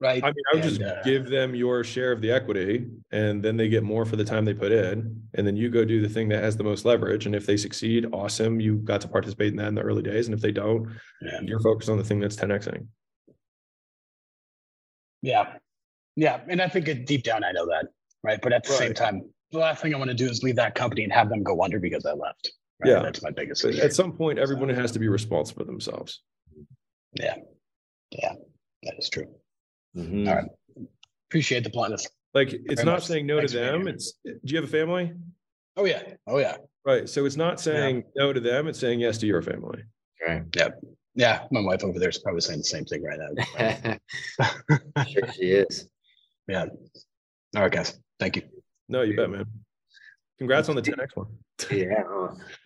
[0.01, 0.21] right?
[0.21, 3.41] I mean, I would And, just uh, give them your share of the equity and
[3.41, 5.23] then they get more for the time they put in.
[5.35, 7.25] And then you go do the thing that has the most leverage.
[7.25, 8.59] And if they succeed, awesome.
[8.59, 10.27] You got to participate in that in the early days.
[10.27, 10.89] And if they don't,
[11.21, 11.39] Yeah.
[11.41, 12.85] you're focused on the thing that's 10xing.
[15.21, 15.53] Yeah.
[16.17, 16.41] Yeah.
[16.49, 17.87] And I think it, deep down, I know that.
[18.23, 18.41] Right.
[18.41, 20.75] But at the same time, the last thing I want to do is leave that
[20.75, 22.51] company and have them go under because I left.
[22.83, 22.91] Right?
[22.91, 23.01] Yeah.
[23.01, 23.83] That's my biggest But fear.
[23.85, 26.21] at some point, everyone has to be responsible for themselves.
[27.13, 27.35] Yeah.
[28.11, 28.33] Yeah.
[28.83, 29.27] That is true.
[29.95, 30.27] Mhm.
[30.27, 30.49] All right.
[31.29, 32.07] Appreciate the bluntness.
[32.33, 33.05] Like it's Very not much.
[33.05, 33.87] saying no Thanks to them.
[33.87, 35.13] It's do you have a family?
[35.77, 36.03] Oh, yeah.
[36.27, 36.57] Oh, yeah.
[36.85, 37.07] Right.
[37.07, 39.83] So it's not saying no to them, it's saying yes to your family.
[40.25, 40.43] Right.
[40.55, 40.69] Yeah.
[41.15, 41.43] Yeah.
[41.51, 43.19] My wife over there is probably saying the same thing right
[43.57, 45.03] now.
[45.07, 45.87] sure she is.
[46.47, 46.65] yeah.
[47.55, 47.97] All right, guys.
[48.19, 48.41] Thank you.
[48.87, 49.45] No, you bet, man.
[50.37, 51.27] Congrats on the 10x one.
[51.71, 52.03] Yeah.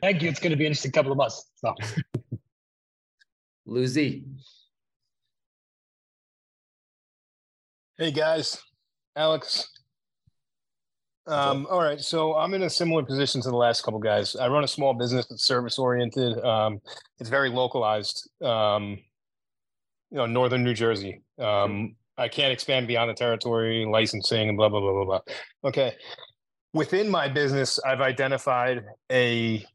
[0.02, 0.30] Thank you.
[0.30, 1.52] It's going to be an interesting couple of months.
[1.56, 1.76] So.
[3.66, 4.26] Lucy.
[8.00, 8.58] Hey guys,
[9.18, 9.70] Alex.
[11.28, 14.38] Um, all right, so I'm in a similar position to the last couple guys.
[14.38, 16.40] I run a small business that's service oriented.
[16.44, 16.80] Um,
[17.20, 18.30] it's very localized.
[18.42, 19.00] Um,
[20.12, 21.22] you know, northern New Jersey.
[21.38, 25.22] Um, I can't expand beyond the territory, licensing, and blah blah blah blah blah.
[25.70, 25.96] Okay.
[26.74, 29.66] Within my business, I've identified a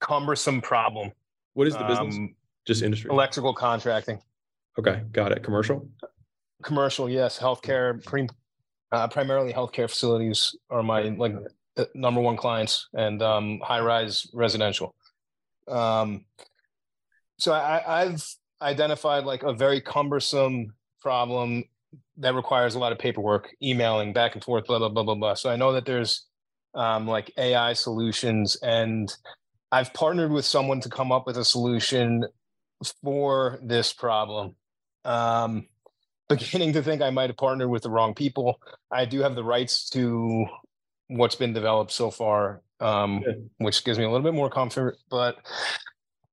[0.00, 1.12] cumbersome problem.
[1.54, 2.16] What is the business?
[2.16, 2.34] Um,
[2.66, 3.10] Just industry.
[3.10, 4.20] electrical contracting.
[4.78, 5.42] Okay, got it.
[5.42, 5.88] Commercial.
[6.62, 8.28] commercial yes healthcare pre,
[8.92, 11.34] uh, primarily healthcare facilities are my like
[11.76, 14.94] uh, number one clients and um, high rise residential
[15.66, 16.24] um,
[17.38, 18.24] so I, i've
[18.60, 21.64] identified like a very cumbersome problem
[22.18, 25.34] that requires a lot of paperwork emailing back and forth blah blah blah blah blah
[25.34, 26.26] so i know that there's
[26.74, 29.14] um, like ai solutions and
[29.70, 32.24] i've partnered with someone to come up with a solution
[33.02, 34.54] for this problem
[35.04, 35.66] um,
[36.28, 38.60] beginning to think I might have partnered with the wrong people.
[38.90, 40.46] I do have the rights to
[41.08, 43.22] what's been developed so far, um,
[43.58, 44.96] which gives me a little bit more comfort.
[45.10, 45.36] But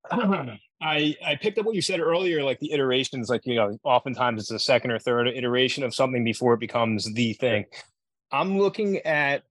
[0.82, 4.40] I I picked up what you said earlier, like the iterations, like you know, oftentimes
[4.40, 7.66] it's the second or third iteration of something before it becomes the thing.
[8.32, 9.44] I'm looking at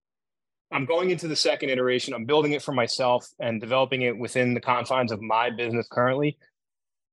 [0.70, 2.14] I'm going into the second iteration.
[2.14, 6.39] I'm building it for myself and developing it within the confines of my business currently.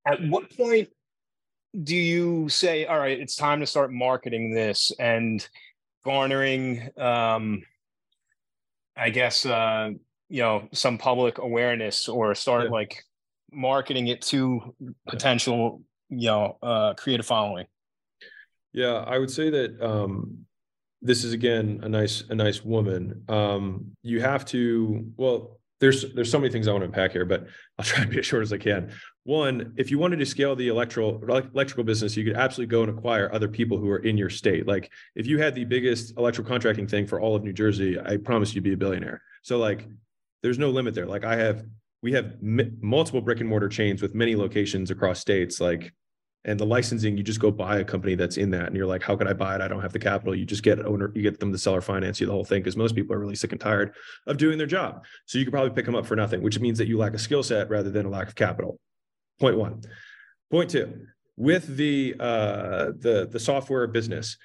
[0.05, 0.89] At what point
[1.83, 5.45] do you say, all right, it's time to start marketing this and
[6.03, 7.63] garnering, um,
[8.95, 9.91] I guess, uh,
[10.29, 12.69] you know, some public awareness or start Yeah.
[12.71, 13.03] like
[13.51, 14.75] marketing it to
[15.07, 17.65] potential, you know, uh, creative following?
[18.73, 20.45] Yeah, I would say that um,
[21.01, 23.23] this is again a nice a nice woman.
[23.29, 27.25] Um, you have to well, there's there's so many things I want to unpack here,
[27.25, 28.91] but I'll try and be as short as I can.
[29.23, 32.97] One, if you wanted to scale the electrical electrical business, you could absolutely go and
[32.97, 34.67] acquire other people who are in your state.
[34.67, 38.17] Like if you had the biggest electrical contracting thing for all of New Jersey, I
[38.17, 39.21] promise you'd be a billionaire.
[39.41, 39.87] So like,
[40.43, 41.07] there's no limit there.
[41.07, 41.63] Like I have,
[42.05, 45.59] we have m- multiple brick and mortar chains with many locations across states.
[45.59, 45.91] Like
[46.47, 49.01] and the licensing you just go buy a company that's in that and you're like
[49.01, 49.61] how could i buy it?
[49.61, 50.35] I don't have the capital.
[50.35, 52.77] You just get owner you get them to seller finance you the whole thing because
[52.77, 53.95] most people are really sick and tired
[54.27, 55.03] of doing their job.
[55.25, 57.17] So you could probably pick them up for nothing which means that you lack a
[57.17, 58.79] skill set rather than a lack of capital.
[59.39, 59.81] Point one.
[60.51, 64.37] Point two with the uh the the software business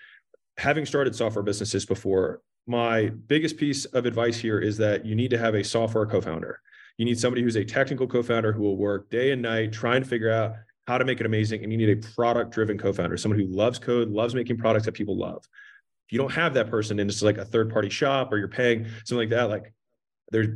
[0.57, 5.31] having started software businesses before my biggest piece of advice here is that you need
[5.31, 6.59] to have a software co-founder
[7.01, 10.07] you need somebody who's a technical co-founder who will work day and night trying to
[10.07, 10.53] figure out
[10.87, 11.63] how to make it amazing.
[11.63, 14.85] And you need a product driven co founder, someone who loves code, loves making products
[14.85, 15.43] that people love.
[16.07, 18.49] If you don't have that person and it's like a third party shop or you're
[18.49, 19.73] paying something like that, like
[20.31, 20.49] there's,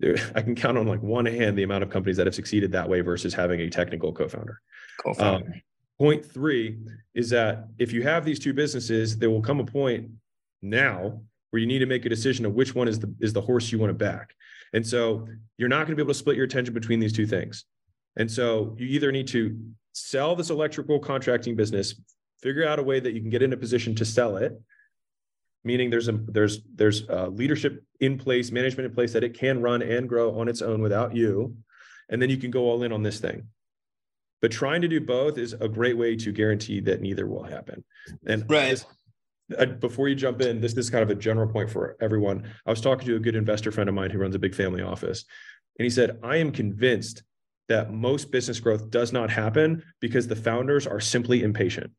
[0.00, 2.72] there, I can count on like one hand the amount of companies that have succeeded
[2.72, 4.60] that way versus having a technical co founder.
[5.02, 5.46] Co-founder.
[5.46, 5.62] Um,
[5.98, 6.76] point three
[7.14, 10.10] is that if you have these two businesses, there will come a point
[10.60, 11.22] now
[11.52, 13.72] where you need to make a decision of which one is the is the horse
[13.72, 14.34] you want to back.
[14.72, 15.26] And so
[15.58, 17.64] you're not going to be able to split your attention between these two things.
[18.16, 19.58] And so you either need to
[19.92, 21.94] sell this electrical contracting business,
[22.42, 24.60] figure out a way that you can get in a position to sell it,
[25.64, 29.60] meaning there's a there's there's uh, leadership in place, management in place that it can
[29.60, 31.56] run and grow on its own without you,
[32.08, 33.48] and then you can go all in on this thing.
[34.40, 37.84] But trying to do both is a great way to guarantee that neither will happen.
[38.26, 38.70] And Right.
[38.70, 38.86] this,
[39.80, 42.50] before you jump in, this, is kind of a general point for everyone.
[42.66, 44.82] I was talking to a good investor friend of mine who runs a big family
[44.82, 45.24] office,
[45.78, 47.22] and he said, I am convinced
[47.68, 51.90] that most business growth does not happen because the founders are simply impatient.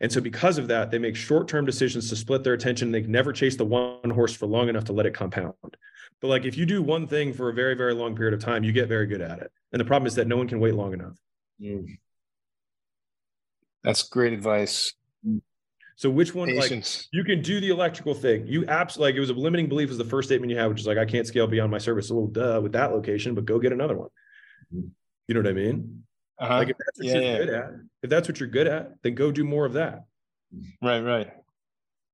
[0.00, 2.90] And so, because of that, they make short term decisions to split their attention.
[2.90, 5.54] They never chase the one horse for long enough to let it compound.
[6.20, 8.64] But, like, if you do one thing for a very, very long period of time,
[8.64, 9.52] you get very good at it.
[9.72, 11.18] And the problem is that no one can wait long enough.
[11.60, 11.98] Mm.
[13.84, 14.94] That's great advice.
[15.96, 17.08] So which one Patience.
[17.08, 18.46] like you can do the electrical thing?
[18.46, 20.80] You absolutely like it was a limiting belief was the first statement you had, which
[20.80, 22.10] is like I can't scale beyond my service.
[22.10, 24.10] Well, duh, with that location, but go get another one.
[24.70, 26.04] You know what I mean?
[26.38, 26.58] Uh-huh.
[26.58, 27.38] Like if that's what yeah, you're yeah.
[27.38, 27.70] good at,
[28.02, 30.04] if that's what you're good at, then go do more of that.
[30.82, 31.32] Right, right.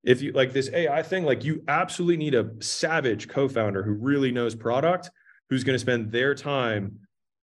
[0.04, 4.30] If you like this AI thing, like you absolutely need a savage co-founder who really
[4.30, 5.10] knows product,
[5.50, 7.00] who's going to spend their time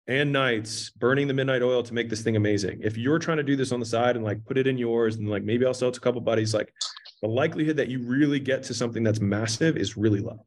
[0.07, 2.79] and nights burning the midnight oil to make this thing amazing.
[2.81, 5.15] If you're trying to do this on the side and like put it in yours
[5.15, 6.73] and like maybe I'll sell it to a couple buddies, like
[7.21, 10.45] the likelihood that you really get to something that's massive is really low.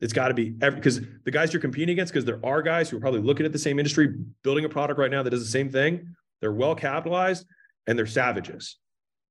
[0.00, 2.90] It's got to be every because the guys you're competing against, because there are guys
[2.90, 5.42] who are probably looking at the same industry, building a product right now that does
[5.42, 6.14] the same thing.
[6.40, 7.46] They're well capitalized
[7.86, 8.76] and they're savages,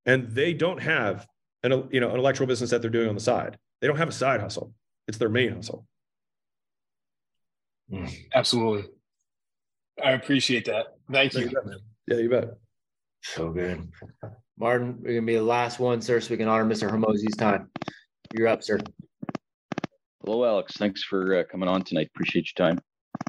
[0.05, 1.27] and they don't have
[1.63, 3.57] an you know an electrical business that they're doing on the side.
[3.81, 4.73] They don't have a side hustle.
[5.07, 5.85] It's their main hustle.
[7.89, 8.07] Hmm.
[8.33, 8.89] Absolutely.
[10.03, 10.95] I appreciate that.
[11.11, 11.51] Thank you.
[12.07, 12.49] yeah, you bet.
[13.23, 13.87] So good.
[14.57, 16.89] Martin, we're gonna be the last one, sir, so we can honor Mr.
[16.89, 17.69] Hormozi's time.
[18.33, 18.79] You're up, sir.
[20.23, 20.77] Hello, Alex.
[20.77, 22.09] Thanks for uh, coming on tonight.
[22.13, 22.79] Appreciate your time.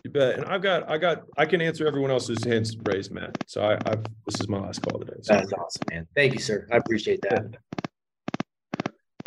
[0.05, 0.39] You bet.
[0.39, 3.37] And I've got, I got, I can answer everyone else's hands raised, Matt.
[3.47, 5.17] So I, I've, this is my last call today.
[5.23, 5.35] So.
[5.35, 6.07] That's awesome, man.
[6.15, 6.67] Thank you, sir.
[6.71, 7.57] I appreciate that.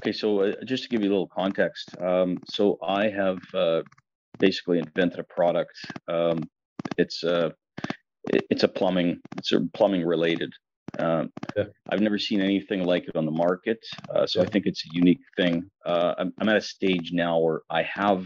[0.04, 3.82] Okay, so uh, just to give you a little context, um, so I have uh,
[4.38, 5.74] basically invented a product
[6.08, 6.44] um,
[6.98, 7.54] it's a
[8.32, 10.52] it's a plumbing it's a plumbing related.
[10.98, 11.26] Uh,
[11.58, 11.66] yeah.
[11.90, 13.80] I've never seen anything like it on the market,
[14.14, 14.48] uh, so yeah.
[14.48, 15.70] I think it's a unique thing.
[15.86, 18.26] Uh, I'm, I'm at a stage now where I have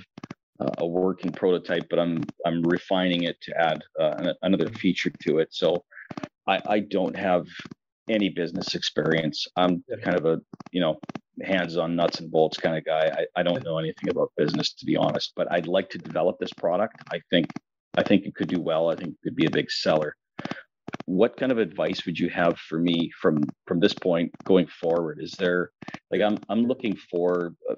[0.78, 5.50] a working prototype, but I'm I'm refining it to add uh, another feature to it.
[5.52, 5.84] So
[6.48, 7.46] I, I don't have
[8.10, 9.48] any business experience.
[9.56, 10.42] I'm kind of a
[10.72, 11.00] you know
[11.42, 13.10] hands-on nuts and bolts kind of guy.
[13.20, 16.38] I, I don't know anything about business to be honest, but I'd like to develop
[16.40, 17.02] this product.
[17.12, 17.48] I think
[17.98, 18.90] I think it could do well.
[18.90, 20.16] I think it could be a big seller.
[21.06, 25.20] What kind of advice would you have for me from from this point going forward?
[25.22, 25.72] Is there
[26.12, 27.76] like I'm I'm looking for uh,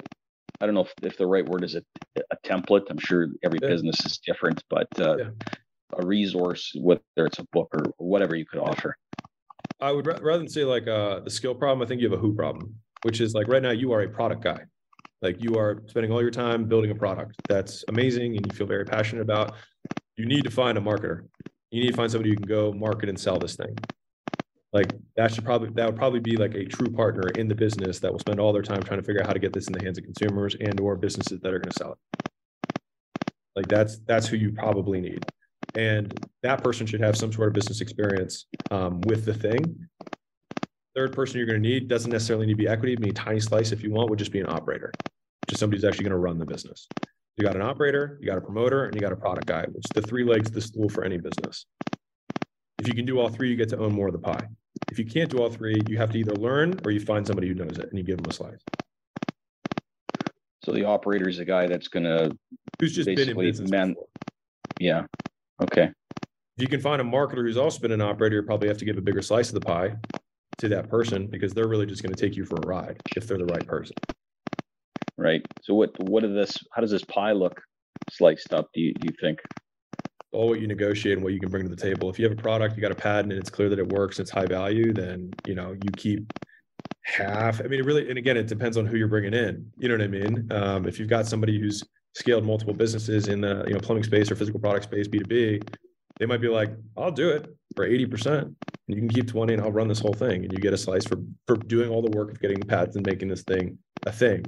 [0.61, 1.83] I don't know if, if the right word is a,
[2.17, 2.83] a template.
[2.89, 3.69] I'm sure every yeah.
[3.69, 5.29] business is different, but uh, yeah.
[5.93, 8.95] a resource, whether it's a book or whatever you could offer.
[9.79, 11.83] I would rather than say like uh, the skill problem.
[11.83, 14.09] I think you have a who problem, which is like right now you are a
[14.09, 14.59] product guy.
[15.21, 18.67] Like you are spending all your time building a product that's amazing and you feel
[18.67, 19.55] very passionate about
[20.21, 21.23] you need to find a marketer.
[21.71, 23.75] You need to find somebody who can go market and sell this thing.
[24.71, 27.99] Like that should probably that would probably be like a true partner in the business
[27.99, 29.73] that will spend all their time trying to figure out how to get this in
[29.73, 32.71] the hands of consumers and or businesses that are going to sell it.
[33.55, 35.25] Like that's that's who you probably need,
[35.75, 36.13] and
[36.43, 39.87] that person should have some sort of business experience um, with the thing.
[40.95, 42.95] Third person you're going to need doesn't necessarily need to be equity.
[42.95, 44.93] Be a tiny slice if you want would just be an operator,
[45.47, 46.87] just somebody who's actually going to run the business.
[47.37, 49.85] You got an operator, you got a promoter, and you got a product guy, which
[49.85, 51.65] is the three legs of the stool for any business.
[52.77, 54.47] If you can do all three, you get to own more of the pie.
[54.91, 57.47] If you can't do all three, you have to either learn or you find somebody
[57.47, 58.59] who knows it and you give them a slice.
[60.63, 62.35] So the operator is a guy that's going to
[62.79, 63.69] who's just been in business.
[63.69, 63.95] Man,
[64.79, 65.05] yeah.
[65.61, 65.91] Okay.
[66.57, 68.85] If you can find a marketer who's also been an operator, you probably have to
[68.85, 69.95] give a bigger slice of the pie
[70.57, 73.27] to that person because they're really just going to take you for a ride if
[73.27, 73.95] they're the right person
[75.21, 75.41] right?
[75.61, 77.61] So what what does this how does this pie look
[78.09, 78.69] sliced up?
[78.73, 79.39] Do you do you think?
[80.33, 82.09] All what you negotiate and what you can bring to the table.
[82.09, 84.17] If you have a product, you got a patent, and it's clear that it works,
[84.17, 86.31] it's high value, then you know you keep
[87.03, 87.59] half.
[87.59, 89.71] I mean, it really, and again, it depends on who you're bringing in.
[89.77, 90.47] You know what I mean?
[90.51, 91.83] Um, if you've got somebody who's
[92.15, 95.25] scaled multiple businesses in the you know plumbing space or physical product space, B two
[95.25, 95.61] B,
[96.19, 98.45] they might be like, "I'll do it for eighty percent.
[98.45, 98.55] And
[98.87, 101.05] You can keep twenty, and I'll run this whole thing." And you get a slice
[101.05, 101.17] for
[101.47, 104.45] for doing all the work of getting patents and making this thing a thing.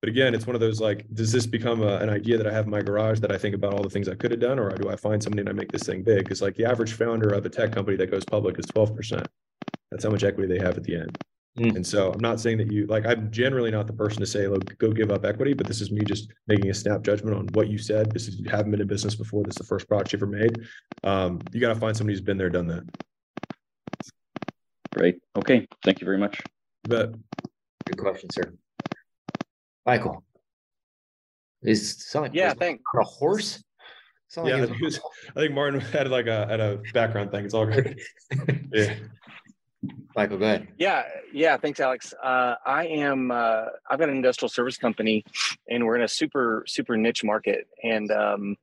[0.00, 2.52] But again, it's one of those like, does this become a, an idea that I
[2.52, 4.58] have in my garage that I think about all the things I could have done,
[4.58, 6.18] or do I find somebody and I make this thing big?
[6.18, 9.24] Because like the average founder of a tech company that goes public is 12%.
[9.90, 11.16] That's how much equity they have at the end.
[11.58, 11.76] Mm.
[11.76, 14.46] And so I'm not saying that you like I'm generally not the person to say,
[14.46, 17.46] look, go give up equity, but this is me just making a snap judgment on
[17.54, 18.12] what you said.
[18.12, 19.42] This is you haven't been in business before.
[19.42, 20.66] This is the first product you ever made.
[21.02, 22.82] Um, you got to find somebody who's been there, done that.
[24.94, 25.16] Great.
[25.36, 25.66] Okay.
[25.82, 26.42] Thank you very much.
[26.84, 27.14] But
[27.86, 28.52] good question, sir.
[29.86, 30.24] Michael.
[31.62, 32.82] Is something yeah, thanks.
[32.98, 33.62] A horse?
[34.36, 35.00] yeah, like was,
[35.34, 37.44] I think Martin had like a had a background thing.
[37.44, 37.98] It's all good.
[38.72, 38.94] yeah.
[40.16, 40.68] Michael, go ahead.
[40.78, 41.56] Yeah, yeah.
[41.56, 42.12] Thanks, Alex.
[42.22, 43.30] Uh, I am.
[43.30, 45.24] Uh, I've got an industrial service company,
[45.70, 47.66] and we're in a super super niche market.
[47.82, 48.56] And um,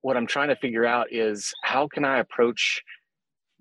[0.00, 2.82] what I'm trying to figure out is how can I approach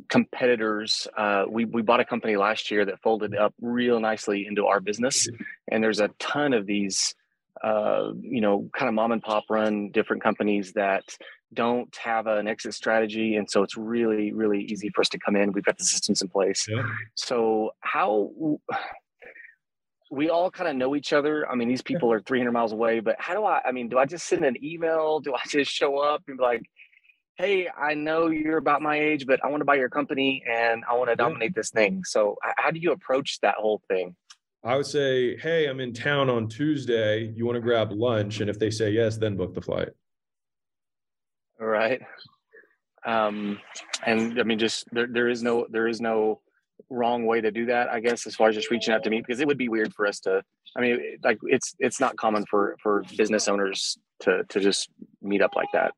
[0.09, 1.07] competitors.
[1.17, 4.79] Uh, we we bought a company last year that folded up real nicely into our
[4.79, 5.27] business,
[5.69, 7.15] and there's a ton of these.
[7.63, 11.03] Uh, you know, kind of mom and pop run different companies that
[11.53, 15.35] don't have an exit strategy and so it's really really easy for us to come
[15.35, 16.83] in we've got the systems in place yeah.
[17.15, 18.31] so how
[20.11, 22.99] we all kind of know each other i mean these people are 300 miles away
[22.99, 25.71] but how do i i mean do i just send an email do i just
[25.71, 26.63] show up and be like
[27.38, 30.84] hey i know you're about my age but i want to buy your company and
[30.89, 32.03] i want to dominate this thing.
[32.03, 34.15] So how do you approach that whole thing?
[34.65, 37.34] I would say, hey, I'm in town on Tuesday.
[37.36, 38.39] You want to grab lunch?
[38.39, 39.89] And if they say yes, then book the flight.
[41.59, 42.01] Right
[43.05, 43.59] um
[44.05, 46.39] and i mean just there, there is no there is no
[46.89, 49.19] wrong way to do that i guess as far as just reaching out to me
[49.19, 50.41] because it would be weird for us to
[50.77, 54.89] i mean like it's it's not common for for business owners to to just
[55.21, 55.93] meet up like that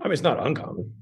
[0.00, 0.92] i mean it's not uncommon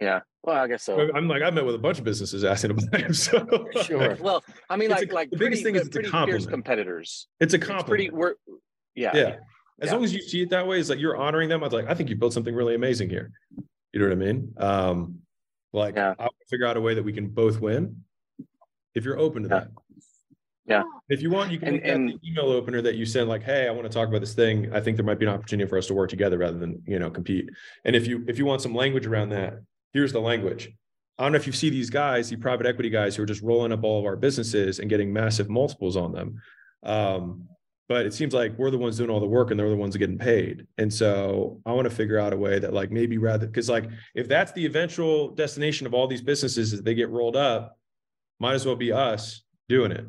[0.00, 2.72] yeah well i guess so i'm like i met with a bunch of businesses asking
[2.72, 5.88] about him so sure well i mean like a, like the biggest pretty, thing is
[5.88, 6.48] it's a compliment.
[6.48, 8.34] competitors it's a compliment it's pretty we're
[8.94, 9.36] yeah yeah
[9.80, 9.94] as yeah.
[9.94, 11.62] long as you see it that way, it's like you're honoring them.
[11.62, 13.30] I was like, I think you built something really amazing here.
[13.92, 14.54] You know what I mean?
[14.56, 15.18] Um,
[15.72, 16.14] like yeah.
[16.18, 18.02] I'll figure out a way that we can both win.
[18.94, 19.60] If you're open to yeah.
[19.60, 19.68] that.
[20.66, 20.82] Yeah.
[21.08, 23.68] If you want, you can and, and, the email opener that you send, like, hey,
[23.68, 24.72] I want to talk about this thing.
[24.72, 26.98] I think there might be an opportunity for us to work together rather than, you
[26.98, 27.48] know, compete.
[27.84, 29.60] And if you if you want some language around that,
[29.92, 30.68] here's the language.
[31.18, 33.42] I don't know if you see these guys, the private equity guys who are just
[33.42, 36.42] rolling up all of our businesses and getting massive multiples on them.
[36.82, 37.48] Um,
[37.88, 39.96] but it seems like we're the ones doing all the work and they're the ones
[39.96, 43.46] getting paid and so i want to figure out a way that like maybe rather
[43.46, 47.36] because like if that's the eventual destination of all these businesses that they get rolled
[47.36, 47.78] up
[48.40, 50.04] might as well be us doing it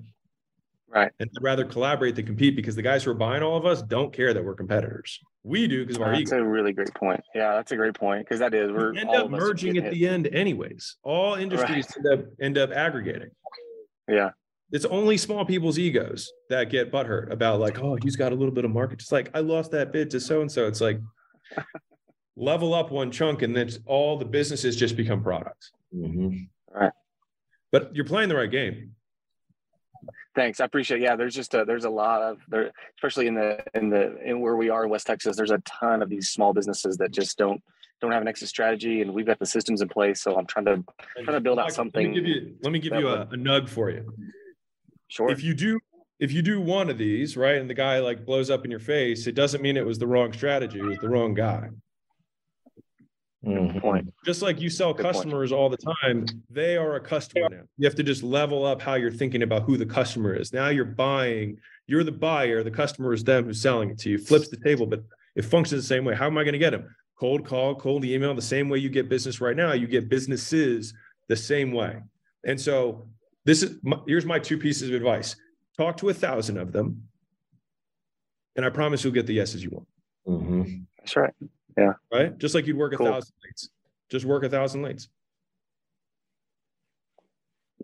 [0.90, 3.66] right and I'd rather collaborate than compete because the guys who are buying all of
[3.66, 6.40] us don't care that we're competitors we do because of our that's ego.
[6.40, 9.10] a really great point yeah that's a great point because that is we're we end
[9.10, 9.94] up merging at hit.
[9.94, 12.12] the end anyways all industries right.
[12.12, 13.30] end up end up aggregating
[14.08, 14.30] yeah
[14.72, 18.54] it's only small people's egos that get butthurt about like, oh, he's got a little
[18.54, 19.02] bit of market.
[19.02, 20.68] It's like I lost that bid to so and so.
[20.68, 21.00] It's like
[22.36, 25.72] level up one chunk, and then all the businesses just become products.
[25.96, 26.38] Mm-hmm.
[26.76, 26.92] All right,
[27.72, 28.94] but you're playing the right game.
[30.38, 31.02] Thanks, I appreciate.
[31.02, 31.06] It.
[31.06, 34.40] Yeah, there's just a there's a lot of there, especially in the in the in
[34.40, 35.36] where we are in West Texas.
[35.36, 37.60] There's a ton of these small businesses that just don't
[38.02, 40.22] don't have an exit strategy, and we've got the systems in place.
[40.22, 40.84] So I'm trying to
[41.24, 42.14] trying to build out something.
[42.14, 44.14] Let me give you, let me give you a, a nug for you.
[45.08, 45.32] Sure.
[45.32, 45.80] If you do
[46.20, 48.80] if you do one of these, right, and the guy like blows up in your
[48.80, 51.70] face, it doesn't mean it was the wrong strategy, it was the wrong guy.
[53.46, 53.80] Mm-hmm.
[53.80, 54.14] Point.
[54.26, 55.60] Just like you sell Good customers point.
[55.60, 57.62] all the time, they are a customer now.
[57.78, 60.54] You have to just level up how you're thinking about who the customer is.
[60.54, 64.18] Now you're buying, you're the buyer, the customer is them who's selling it to you.
[64.18, 65.04] Flips the table, but
[65.36, 66.16] it functions the same way.
[66.16, 66.94] How am I going to get them?
[67.20, 70.94] Cold call, cold email, the same way you get business right now, you get businesses
[71.28, 71.98] the same way.
[72.44, 73.08] And so
[73.46, 75.36] this is my, here's my two pieces of advice.
[75.78, 77.04] Talk to a thousand of them,
[78.56, 79.88] and I promise you'll get the yeses you want.
[80.28, 80.82] Mm-hmm.
[80.98, 81.34] That's right.
[81.78, 81.94] Yeah.
[82.12, 82.38] Right.
[82.38, 83.08] Just like you'd work cool.
[83.08, 83.70] a thousand leads.
[84.10, 85.10] Just work a thousand leads.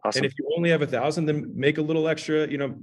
[0.03, 0.19] Awesome.
[0.19, 2.75] And if you only have a thousand, then make a little extra, you know,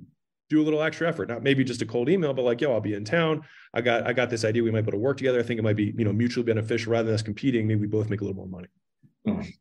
[0.49, 1.29] do a little extra effort.
[1.29, 3.43] Not maybe just a cold email, but like, yo, I'll be in town.
[3.75, 4.63] I got I got this idea.
[4.63, 5.39] We might be able to work together.
[5.39, 7.67] I think it might be, you know, mutually beneficial rather than us competing.
[7.67, 8.69] Maybe we both make a little more money.
[9.27, 9.53] Mm.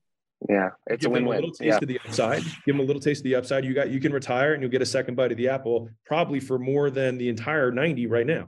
[0.48, 1.38] Yeah, it's give a win-win.
[1.38, 1.76] a little taste yeah.
[1.76, 2.44] of the upside.
[2.44, 3.66] Give them a little taste of the upside.
[3.66, 6.40] You got you can retire and you'll get a second bite of the apple, probably
[6.40, 8.48] for more than the entire 90 right now.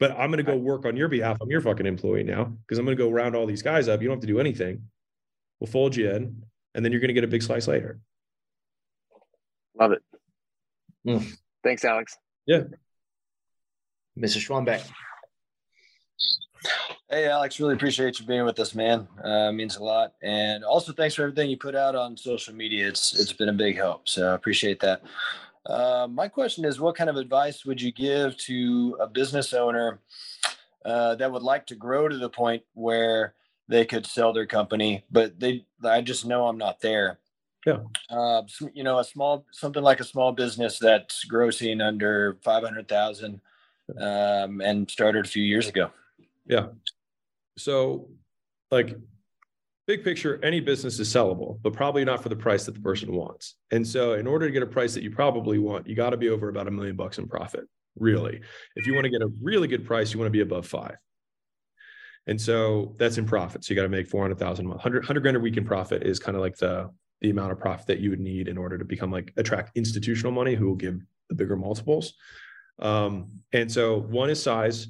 [0.00, 1.38] But I'm going to go work on your behalf.
[1.40, 4.02] I'm your fucking employee now because I'm going to go round all these guys up.
[4.02, 4.82] You don't have to do anything.
[5.60, 6.42] We'll fold you in,
[6.74, 8.00] and then you're going to get a big slice later.
[9.78, 10.02] Love it.
[11.06, 11.24] Mm.
[11.62, 12.16] Thanks, Alex.
[12.46, 12.64] Yeah.
[14.18, 14.38] Mr.
[14.38, 14.82] Schwanbeck.
[17.10, 19.06] Hey, Alex, really appreciate you being with us, man.
[19.22, 20.14] Uh, means a lot.
[20.22, 22.88] And also, thanks for everything you put out on social media.
[22.88, 24.08] It's it's been a big help.
[24.08, 25.02] So I appreciate that.
[25.66, 30.00] Uh, my question is, what kind of advice would you give to a business owner
[30.84, 33.34] uh, that would like to grow to the point where
[33.68, 37.18] they could sell their company, but they, I just know I'm not there.
[37.64, 37.78] Yeah.
[38.10, 38.42] Uh,
[38.74, 43.40] you know, a small, something like a small business that's grossing under 500,000
[43.98, 45.90] um, and started a few years ago.
[46.46, 46.66] Yeah.
[47.56, 48.10] So,
[48.70, 48.94] like,
[49.86, 53.12] big picture, any business is sellable, but probably not for the price that the person
[53.12, 53.56] wants.
[53.70, 56.16] And so, in order to get a price that you probably want, you got to
[56.16, 57.68] be over about a million bucks in profit,
[57.98, 58.40] really.
[58.76, 60.96] If you want to get a really good price, you want to be above five.
[62.26, 63.64] And so that's in profit.
[63.64, 64.78] So you got to make 400,000 a month.
[64.78, 67.58] 100, 100 grand a week in profit is kind of like the the amount of
[67.58, 70.74] profit that you would need in order to become like attract institutional money who will
[70.74, 72.12] give the bigger multiples.
[72.80, 74.88] Um, and so one is size,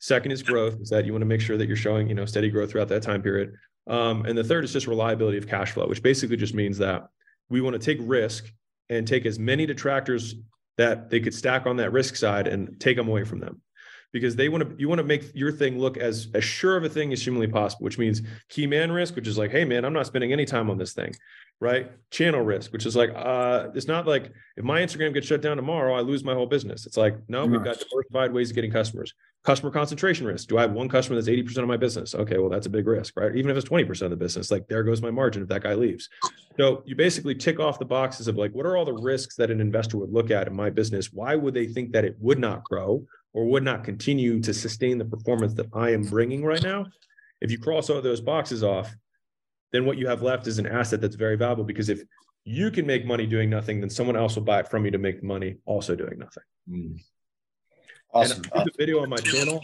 [0.00, 2.24] second is growth, is that you want to make sure that you're showing, you know,
[2.24, 3.52] steady growth throughout that time period.
[3.88, 7.08] Um, and the third is just reliability of cash flow, which basically just means that
[7.48, 8.52] we want to take risk
[8.90, 10.34] and take as many detractors
[10.76, 13.60] that they could stack on that risk side and take them away from them.
[14.12, 16.84] Because they want to you want to make your thing look as as sure of
[16.84, 19.84] a thing as humanly possible which means key man risk which is like hey man
[19.84, 21.12] i'm not spending any time on this thing
[21.60, 21.90] right?
[22.10, 25.56] Channel risk, which is like, uh, it's not like if my Instagram gets shut down
[25.56, 26.86] tomorrow, I lose my whole business.
[26.86, 29.12] It's like, no, we've got diversified ways of getting customers.
[29.42, 30.48] Customer concentration risk.
[30.48, 32.14] Do I have one customer that's 80% of my business?
[32.14, 33.34] Okay, well, that's a big risk, right?
[33.34, 35.74] Even if it's 20% of the business, like there goes my margin if that guy
[35.74, 36.08] leaves.
[36.56, 39.50] So you basically tick off the boxes of like, what are all the risks that
[39.50, 41.12] an investor would look at in my business?
[41.12, 44.98] Why would they think that it would not grow or would not continue to sustain
[44.98, 46.86] the performance that I am bringing right now?
[47.40, 48.94] If you cross all those boxes off,
[49.72, 52.02] then what you have left is an asset that's very valuable because if
[52.44, 54.98] you can make money doing nothing, then someone else will buy it from you to
[54.98, 56.42] make money also doing nothing.
[56.70, 57.00] Mm.
[58.14, 58.42] Awesome.
[58.54, 59.60] And the video on my channel.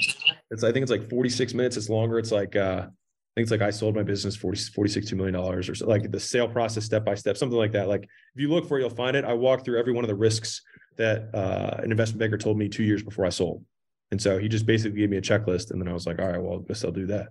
[0.51, 1.77] It's I think it's like 46 minutes.
[1.79, 2.19] It's longer.
[2.19, 5.35] It's like uh I think it's like I sold my business 40, 46 $2 million
[5.35, 7.89] or so, like the sale process step by step, something like that.
[7.89, 9.25] Like if you look for it, you'll find it.
[9.25, 10.63] I walk through every one of the risks
[10.99, 13.65] that uh, an investment banker told me two years before I sold.
[14.13, 15.73] And so he just basically gave me a checklist.
[15.73, 17.29] And then I was like, all right, well, I guess I'll do that.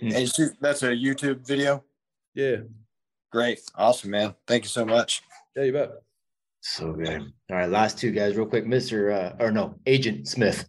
[0.00, 0.12] And
[0.60, 1.84] that's a YouTube video.
[2.34, 2.56] Yeah.
[3.30, 3.60] Great.
[3.74, 4.34] Awesome, man.
[4.46, 5.22] Thank you so much.
[5.56, 5.90] Yeah, you bet.
[6.60, 7.20] So good.
[7.50, 10.66] All right, last two guys, real quick, Mister uh, or no, Agent Smith.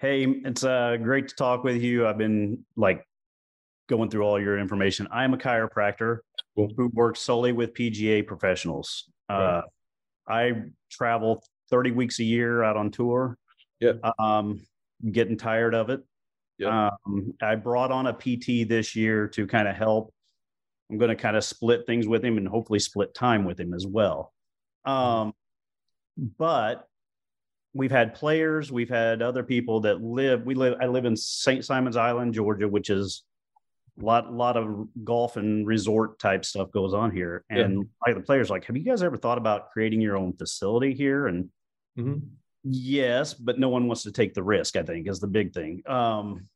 [0.00, 2.06] Hey, it's uh, great to talk with you.
[2.06, 3.04] I've been like
[3.88, 5.08] going through all your information.
[5.10, 6.18] I'm a chiropractor
[6.56, 6.70] cool.
[6.76, 9.10] who works solely with PGA professionals.
[9.28, 9.62] Uh,
[10.28, 10.52] I
[10.90, 13.36] travel 30 weeks a year out on tour.
[13.80, 13.92] Yeah.
[14.18, 14.66] Um,
[15.10, 16.00] getting tired of it.
[16.58, 16.90] Yeah.
[17.06, 20.12] Um, I brought on a PT this year to kind of help.
[20.90, 23.74] I'm going to kind of split things with him and hopefully split time with him
[23.74, 24.32] as well.
[24.84, 25.34] Um,
[26.16, 26.86] but
[27.74, 30.44] we've had players, we've had other people that live.
[30.44, 30.78] We live.
[30.80, 31.64] I live in St.
[31.64, 33.22] Simon's Island, Georgia, which is
[34.00, 37.44] a lot, lot of golf and resort type stuff goes on here.
[37.50, 37.82] And yeah.
[38.06, 41.26] like the players, like, have you guys ever thought about creating your own facility here?
[41.26, 41.50] And
[41.98, 42.18] mm-hmm.
[42.64, 45.82] Yes, but no one wants to take the risk, I think, is the big thing.
[45.86, 46.48] Um,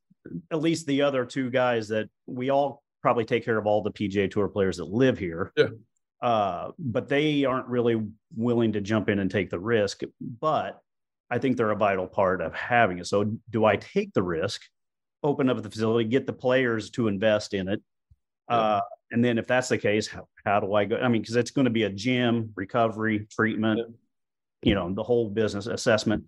[0.50, 3.90] at least the other two guys that we all probably take care of all the
[3.90, 5.52] PGA Tour players that live here.
[5.56, 5.68] Yeah.
[6.20, 8.00] Uh, but they aren't really
[8.36, 10.02] willing to jump in and take the risk.
[10.20, 10.80] But
[11.30, 13.06] I think they're a vital part of having it.
[13.06, 14.62] So, do I take the risk,
[15.24, 17.82] open up the facility, get the players to invest in it?
[18.48, 18.56] Yeah.
[18.56, 18.80] Uh,
[19.10, 20.96] and then, if that's the case, how, how do I go?
[20.96, 23.80] I mean, because it's going to be a gym, recovery, treatment,
[24.62, 26.24] you know the whole business assessment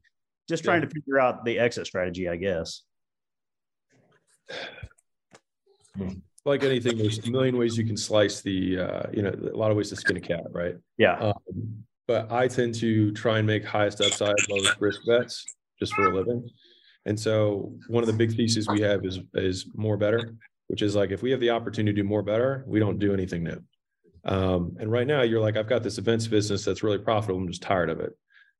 [0.49, 0.89] just trying yeah.
[0.89, 2.82] to figure out the exit strategy i guess.
[6.45, 9.70] Like anything there's a million ways you can slice the uh, you know a lot
[9.70, 10.76] of ways to skin a cat right?
[10.99, 11.14] Yeah.
[11.14, 15.45] Um, but i tend to try and make highest upside lowest risk bets
[15.80, 16.49] just for a living.
[17.07, 20.35] And so one of the big theses we have is is more better
[20.68, 23.14] which is like if we have the opportunity to do more better we don't do
[23.14, 23.62] anything new.
[24.26, 27.49] Um, and right now you're like i've got this events business that's really profitable i'm
[27.49, 28.16] just tired of it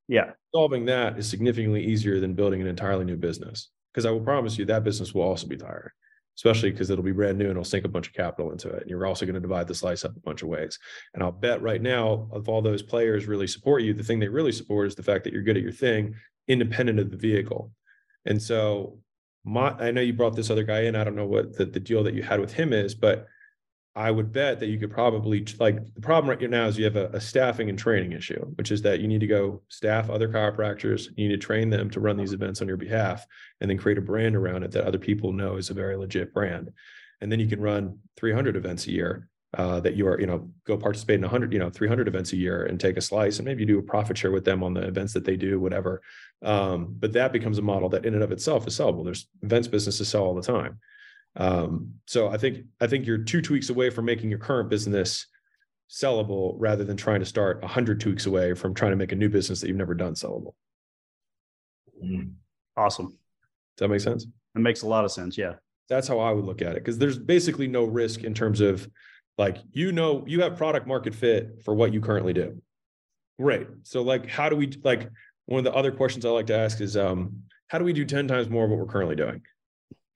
[0.09, 0.33] yeah.
[0.55, 3.71] Solving that is significantly easier than building an entirely new business.
[3.93, 5.93] Because I will promise you that business will also be tired,
[6.37, 8.83] especially because it'll be brand new and it'll sink a bunch of capital into it.
[8.83, 10.79] And you're also going to divide the slice up a bunch of ways.
[11.15, 14.29] And I'll bet right now, if all those players really support you, the thing they
[14.29, 16.15] really support is the fact that you're good at your thing,
[16.49, 17.71] independent of the vehicle.
[18.27, 18.99] And so
[19.45, 20.97] my I know you brought this other guy in.
[20.97, 23.29] I don't know what the, the deal that you had with him is, but
[23.97, 26.97] I would bet that you could probably like the problem right now is you have
[26.97, 30.29] a, a, staffing and training issue, which is that you need to go staff other
[30.29, 33.25] chiropractors, you need to train them to run these events on your behalf,
[33.61, 36.35] and then create a brand around it that other people know is a very legit
[36.35, 36.73] brand.
[37.21, 40.51] And then you can run 300 events a year uh, that you are, you know,
[40.67, 43.47] go participate in 100, you know, 300 events a year and take a slice, and
[43.47, 46.03] maybe you do a profit share with them on the events that they do, whatever.
[46.43, 49.05] Um, but that becomes a model that in and of itself is sellable.
[49.05, 50.81] There's events businesses sell all the time.
[51.37, 55.27] Um, so I think I think you're two tweaks away from making your current business
[55.91, 59.17] sellable rather than trying to start a hundred tweaks away from trying to make a
[59.17, 60.55] new business that you've never done sellable.
[62.03, 62.31] Mm-hmm.
[62.77, 63.07] Awesome.
[63.07, 63.17] Does
[63.79, 64.27] that make sense?
[64.55, 65.37] It makes a lot of sense.
[65.37, 65.55] Yeah.
[65.89, 66.85] That's how I would look at it.
[66.85, 68.89] Cause there's basically no risk in terms of
[69.37, 72.61] like, you know, you have product market fit for what you currently do.
[73.39, 73.67] Great.
[73.83, 75.11] So like, how do we like
[75.47, 78.05] one of the other questions I like to ask is, um, how do we do
[78.05, 79.43] 10 times more of what we're currently doing?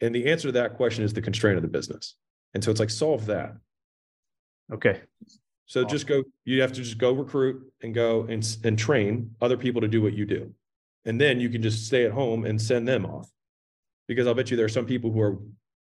[0.01, 2.15] And the answer to that question is the constraint of the business.
[2.55, 3.57] And so it's like solve that.
[4.73, 5.01] Okay.
[5.67, 5.89] So awesome.
[5.89, 9.81] just go, you have to just go recruit and go and, and train other people
[9.81, 10.53] to do what you do.
[11.05, 13.31] And then you can just stay at home and send them off.
[14.07, 15.39] Because I'll bet you there are some people who are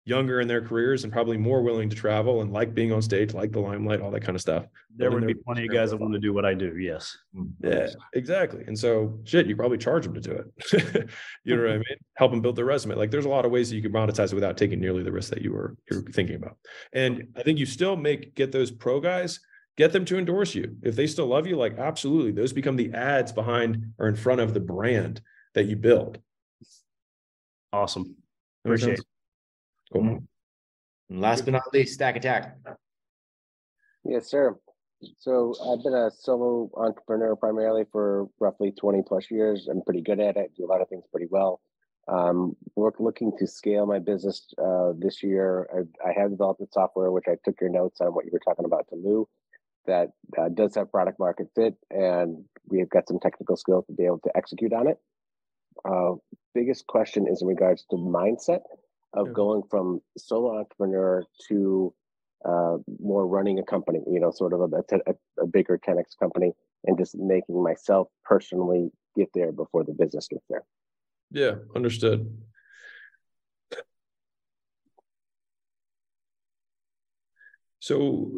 [0.06, 3.32] younger in their careers and probably more willing to travel and like being on stage,
[3.32, 4.66] like the limelight, all that kind of stuff.
[4.94, 6.76] There would be plenty of guys that want to do what I do.
[6.76, 7.16] Yes.
[7.60, 8.64] Yeah, exactly.
[8.66, 11.10] And so shit, you probably charge them to do it.
[11.44, 11.96] you know what I mean?
[12.16, 12.96] Help them build their resume.
[12.96, 15.12] Like there's a lot of ways that you can monetize it without taking nearly the
[15.12, 16.58] risk that you were you're thinking about.
[16.92, 19.40] And I think you still make get those pro guys,
[19.78, 20.76] get them to endorse you.
[20.82, 24.42] If they still love you, like absolutely, those become the ads behind or in front
[24.42, 25.22] of the brand
[25.54, 26.18] that you build.
[27.72, 28.16] Awesome.
[28.64, 29.04] Appreciate it.
[29.92, 30.20] Cool.
[31.10, 32.56] And last but not least, Stack Attack.
[34.04, 34.58] Yes, sir.
[35.18, 39.68] So I've been a solo entrepreneur primarily for roughly 20 plus years.
[39.70, 41.60] I'm pretty good at it, do a lot of things pretty well.
[42.06, 45.68] Um, we're looking to scale my business uh, this year.
[45.74, 48.40] I, I, have developed a software, which I took your notes on what you were
[48.44, 49.26] talking about to Lou,
[49.86, 54.04] that uh, does have product market fit, and we've got some technical skills to be
[54.04, 54.98] able to execute on it.
[55.88, 56.16] Uh,
[56.54, 58.60] biggest question is in regards to mindset
[59.14, 61.94] of going from solo entrepreneur to
[62.44, 66.52] uh, more running a company, you know, sort of a, a, a bigger 10x company,
[66.84, 70.64] and just making myself personally get there before the business gets there.
[71.30, 72.30] Yeah, understood.
[77.80, 78.30] So,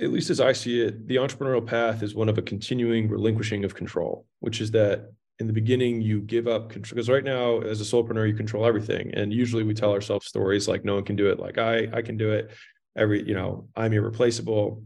[0.00, 3.64] at least as I see it, the entrepreneurial path is one of a continuing relinquishing
[3.64, 7.58] of control, which is that in the beginning you give up control because right now
[7.60, 11.04] as a solopreneur you control everything and usually we tell ourselves stories like no one
[11.04, 12.50] can do it like i i can do it.
[12.96, 14.84] Every you know i'm irreplaceable.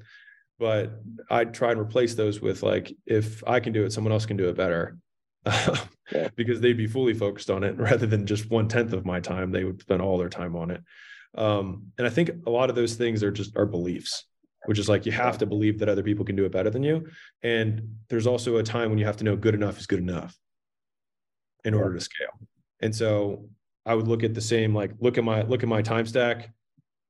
[0.58, 1.00] But
[1.30, 4.36] i try and replace those with like if i can do it someone else can
[4.36, 4.98] do it better.
[6.36, 9.52] Because they'd be fully focused on it rather than just one tenth of my time
[9.52, 10.82] they would spend all their time on it.
[11.34, 14.24] Um, and i think a lot of those things are just our beliefs
[14.68, 16.82] which is like you have to believe that other people can do it better than
[16.82, 17.08] you.
[17.42, 20.36] And there's also a time when you have to know good enough is good enough
[21.64, 22.38] in order to scale.
[22.80, 23.48] And so
[23.86, 26.52] I would look at the same, like look at my look at my time stack,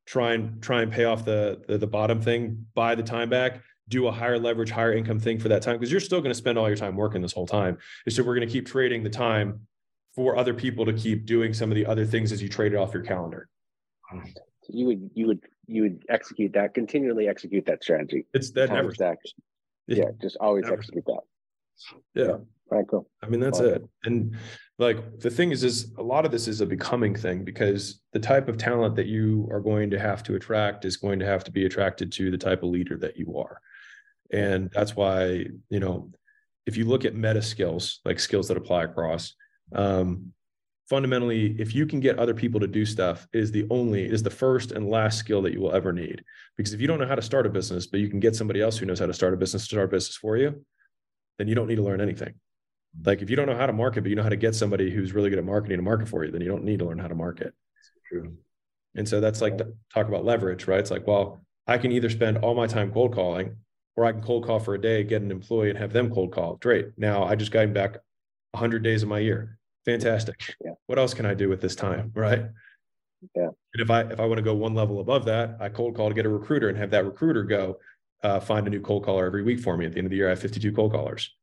[0.07, 3.61] try and try and pay off the the, the bottom thing, buy the time back,
[3.89, 6.39] do a higher leverage, higher income thing for that time because you're still going to
[6.39, 7.77] spend all your time working this whole time.
[8.07, 9.67] And so we're going to keep trading the time
[10.15, 12.77] for other people to keep doing some of the other things as you trade it
[12.77, 13.49] off your calendar.
[14.69, 18.27] You would you would you would execute that continually execute that strategy.
[18.35, 19.19] It's that never stack.
[19.87, 20.79] Yeah, just always never.
[20.79, 21.21] execute that.
[22.15, 22.37] Yeah.
[22.71, 23.09] All right, cool.
[23.23, 23.83] I mean, that's it.
[24.05, 24.37] And
[24.79, 28.19] like the thing is, is a lot of this is a becoming thing because the
[28.19, 31.45] type of talent that you are going to have to attract is going to have
[31.45, 33.61] to be attracted to the type of leader that you are.
[34.31, 36.11] And that's why, you know,
[36.67, 39.35] if you look at meta skills, like skills that apply across,
[39.75, 40.33] um,
[40.89, 44.31] fundamentally if you can get other people to do stuff is the only is the
[44.31, 46.23] first and last skill that you will ever need.
[46.57, 48.63] Because if you don't know how to start a business but you can get somebody
[48.63, 50.65] else who knows how to start a business to start a business for you
[51.39, 52.35] then you don't need to learn anything.
[53.05, 54.91] Like if you don't know how to market but you know how to get somebody
[54.91, 56.99] who's really good at marketing to market for you then you don't need to learn
[56.99, 57.53] how to market.
[58.09, 58.37] True.
[58.95, 59.59] And so that's like
[59.93, 60.81] talk about leverage right?
[60.81, 63.55] It's like well i can either spend all my time cold calling
[63.95, 66.33] or i can cold call for a day get an employee and have them cold
[66.33, 66.57] call.
[66.57, 66.87] Great.
[66.97, 67.99] Now i just got back
[68.53, 70.57] 100 days of my year fantastic.
[70.65, 70.73] Yeah.
[70.87, 72.45] what else can i do with this time right?
[73.35, 73.49] Yeah.
[73.75, 76.09] And if i if i want to go one level above that i cold call
[76.09, 77.79] to get a recruiter and have that recruiter go
[78.23, 79.87] uh, find a new cold caller every week for me.
[79.87, 81.35] At the end of the year i have 52 cold callers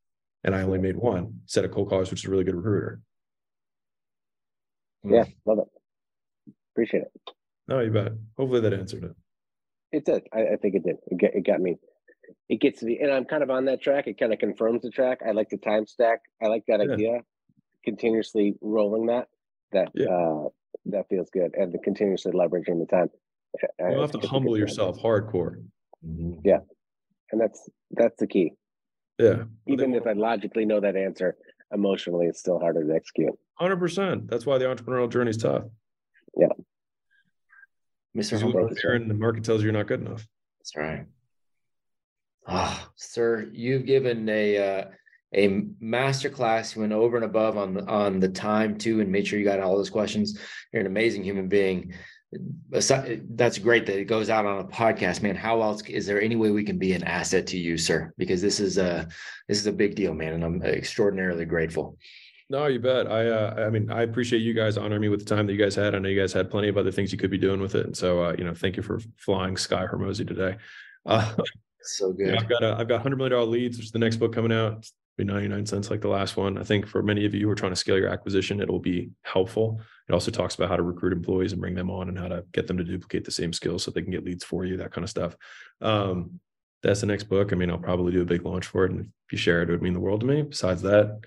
[0.44, 3.02] and i only made one set of cold callers which is a really good recruiter.
[5.04, 6.54] Yeah love it.
[6.74, 7.12] Appreciate it.
[7.68, 8.14] No you bet.
[8.38, 9.16] Hopefully that answered it.
[9.92, 10.24] It did.
[10.34, 10.98] I, I think it did.
[11.08, 11.78] It, get, it got me
[12.50, 14.08] it gets me, and i'm kind of on that track.
[14.08, 15.20] It kind of confirms the track.
[15.26, 16.20] I like the time stack.
[16.42, 16.94] I like that yeah.
[16.94, 17.20] idea
[17.86, 19.28] continuously rolling that
[19.72, 20.08] that yeah.
[20.08, 20.50] uh,
[20.86, 23.10] that feels good and the continuously leveraging the time
[23.80, 25.64] you have to humble yourself hardcore.
[26.06, 26.40] Mm-hmm.
[26.44, 26.60] yeah
[27.32, 28.54] and that's that's the key.
[29.18, 29.44] Yeah.
[29.68, 31.38] Even if i logically know that answer
[31.72, 33.34] emotionally it's still harder to execute.
[33.62, 35.64] 100% that's why the entrepreneurial journey is tough.
[36.38, 36.48] Yeah.
[38.16, 40.26] Mr Humble, and the market tells you you're not good enough.
[40.60, 41.06] That's right.
[42.48, 44.84] Ah oh, sir you've given a uh
[45.34, 45.48] a
[45.84, 46.76] masterclass.
[46.76, 49.46] You went over and above on the, on the time too, and made sure you
[49.46, 50.40] got all those questions.
[50.72, 51.94] You're an amazing human being.
[52.70, 55.36] That's great that it goes out on a podcast, man.
[55.36, 58.14] How else is there any way we can be an asset to you, sir?
[58.18, 59.08] Because this is a
[59.48, 61.98] this is a big deal, man, and I'm extraordinarily grateful.
[62.50, 63.10] No, you bet.
[63.10, 65.60] I uh, I mean, I appreciate you guys honoring me with the time that you
[65.60, 65.96] guys had.
[65.96, 67.86] I know you guys had plenty of other things you could be doing with it,
[67.86, 70.58] and so uh, you know, thank you for flying Sky Hormozi today.
[71.06, 71.34] Uh,
[71.82, 72.28] so good.
[72.28, 74.18] You know, I've got a, I've got hundred million dollar leads, which is the next
[74.18, 74.86] book coming out
[75.18, 76.58] be 99 cents like the last one.
[76.58, 79.12] I think for many of you who are trying to scale your acquisition, it'll be
[79.24, 79.80] helpful.
[80.10, 82.44] It also talks about how to recruit employees and bring them on and how to
[82.52, 84.92] get them to duplicate the same skills so they can get leads for you, that
[84.92, 85.36] kind of stuff.
[85.82, 86.40] Um,
[86.84, 87.52] that's the next book.
[87.52, 88.92] I mean, I'll probably do a big launch for it.
[88.92, 90.44] And if you share it, it would mean the world to me.
[90.44, 91.20] Besides that,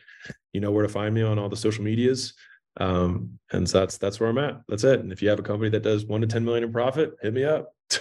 [0.53, 2.35] you know where to find me on all the social medias.
[2.77, 4.61] Um, and so that's that's where I'm at.
[4.69, 5.01] That's it.
[5.01, 7.35] And if you have a company that does one to 10 million in profit, hit
[7.35, 7.75] me up.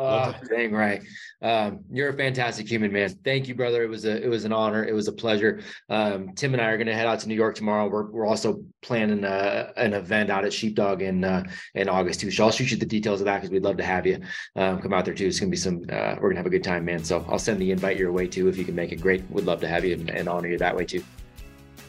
[0.00, 1.02] Oh, dang right.
[1.42, 3.10] Um, you're a fantastic human, man.
[3.24, 3.82] Thank you, brother.
[3.82, 4.84] It was a it was an honor.
[4.84, 5.60] It was a pleasure.
[5.88, 7.88] Um, Tim and I are going to head out to New York tomorrow.
[7.88, 11.42] We're, we're also planning a, uh, an event out at Sheepdog in uh,
[11.74, 12.30] in August too.
[12.30, 14.20] So I'll shoot you the details of that because we'd love to have you
[14.54, 15.26] um, come out there too.
[15.26, 15.82] It's going to be some.
[15.90, 17.02] Uh, we're going to have a good time, man.
[17.02, 19.00] So I'll send the invite your way too if you can make it.
[19.00, 19.28] Great.
[19.30, 21.02] We'd love to have you and, and honor you that way too.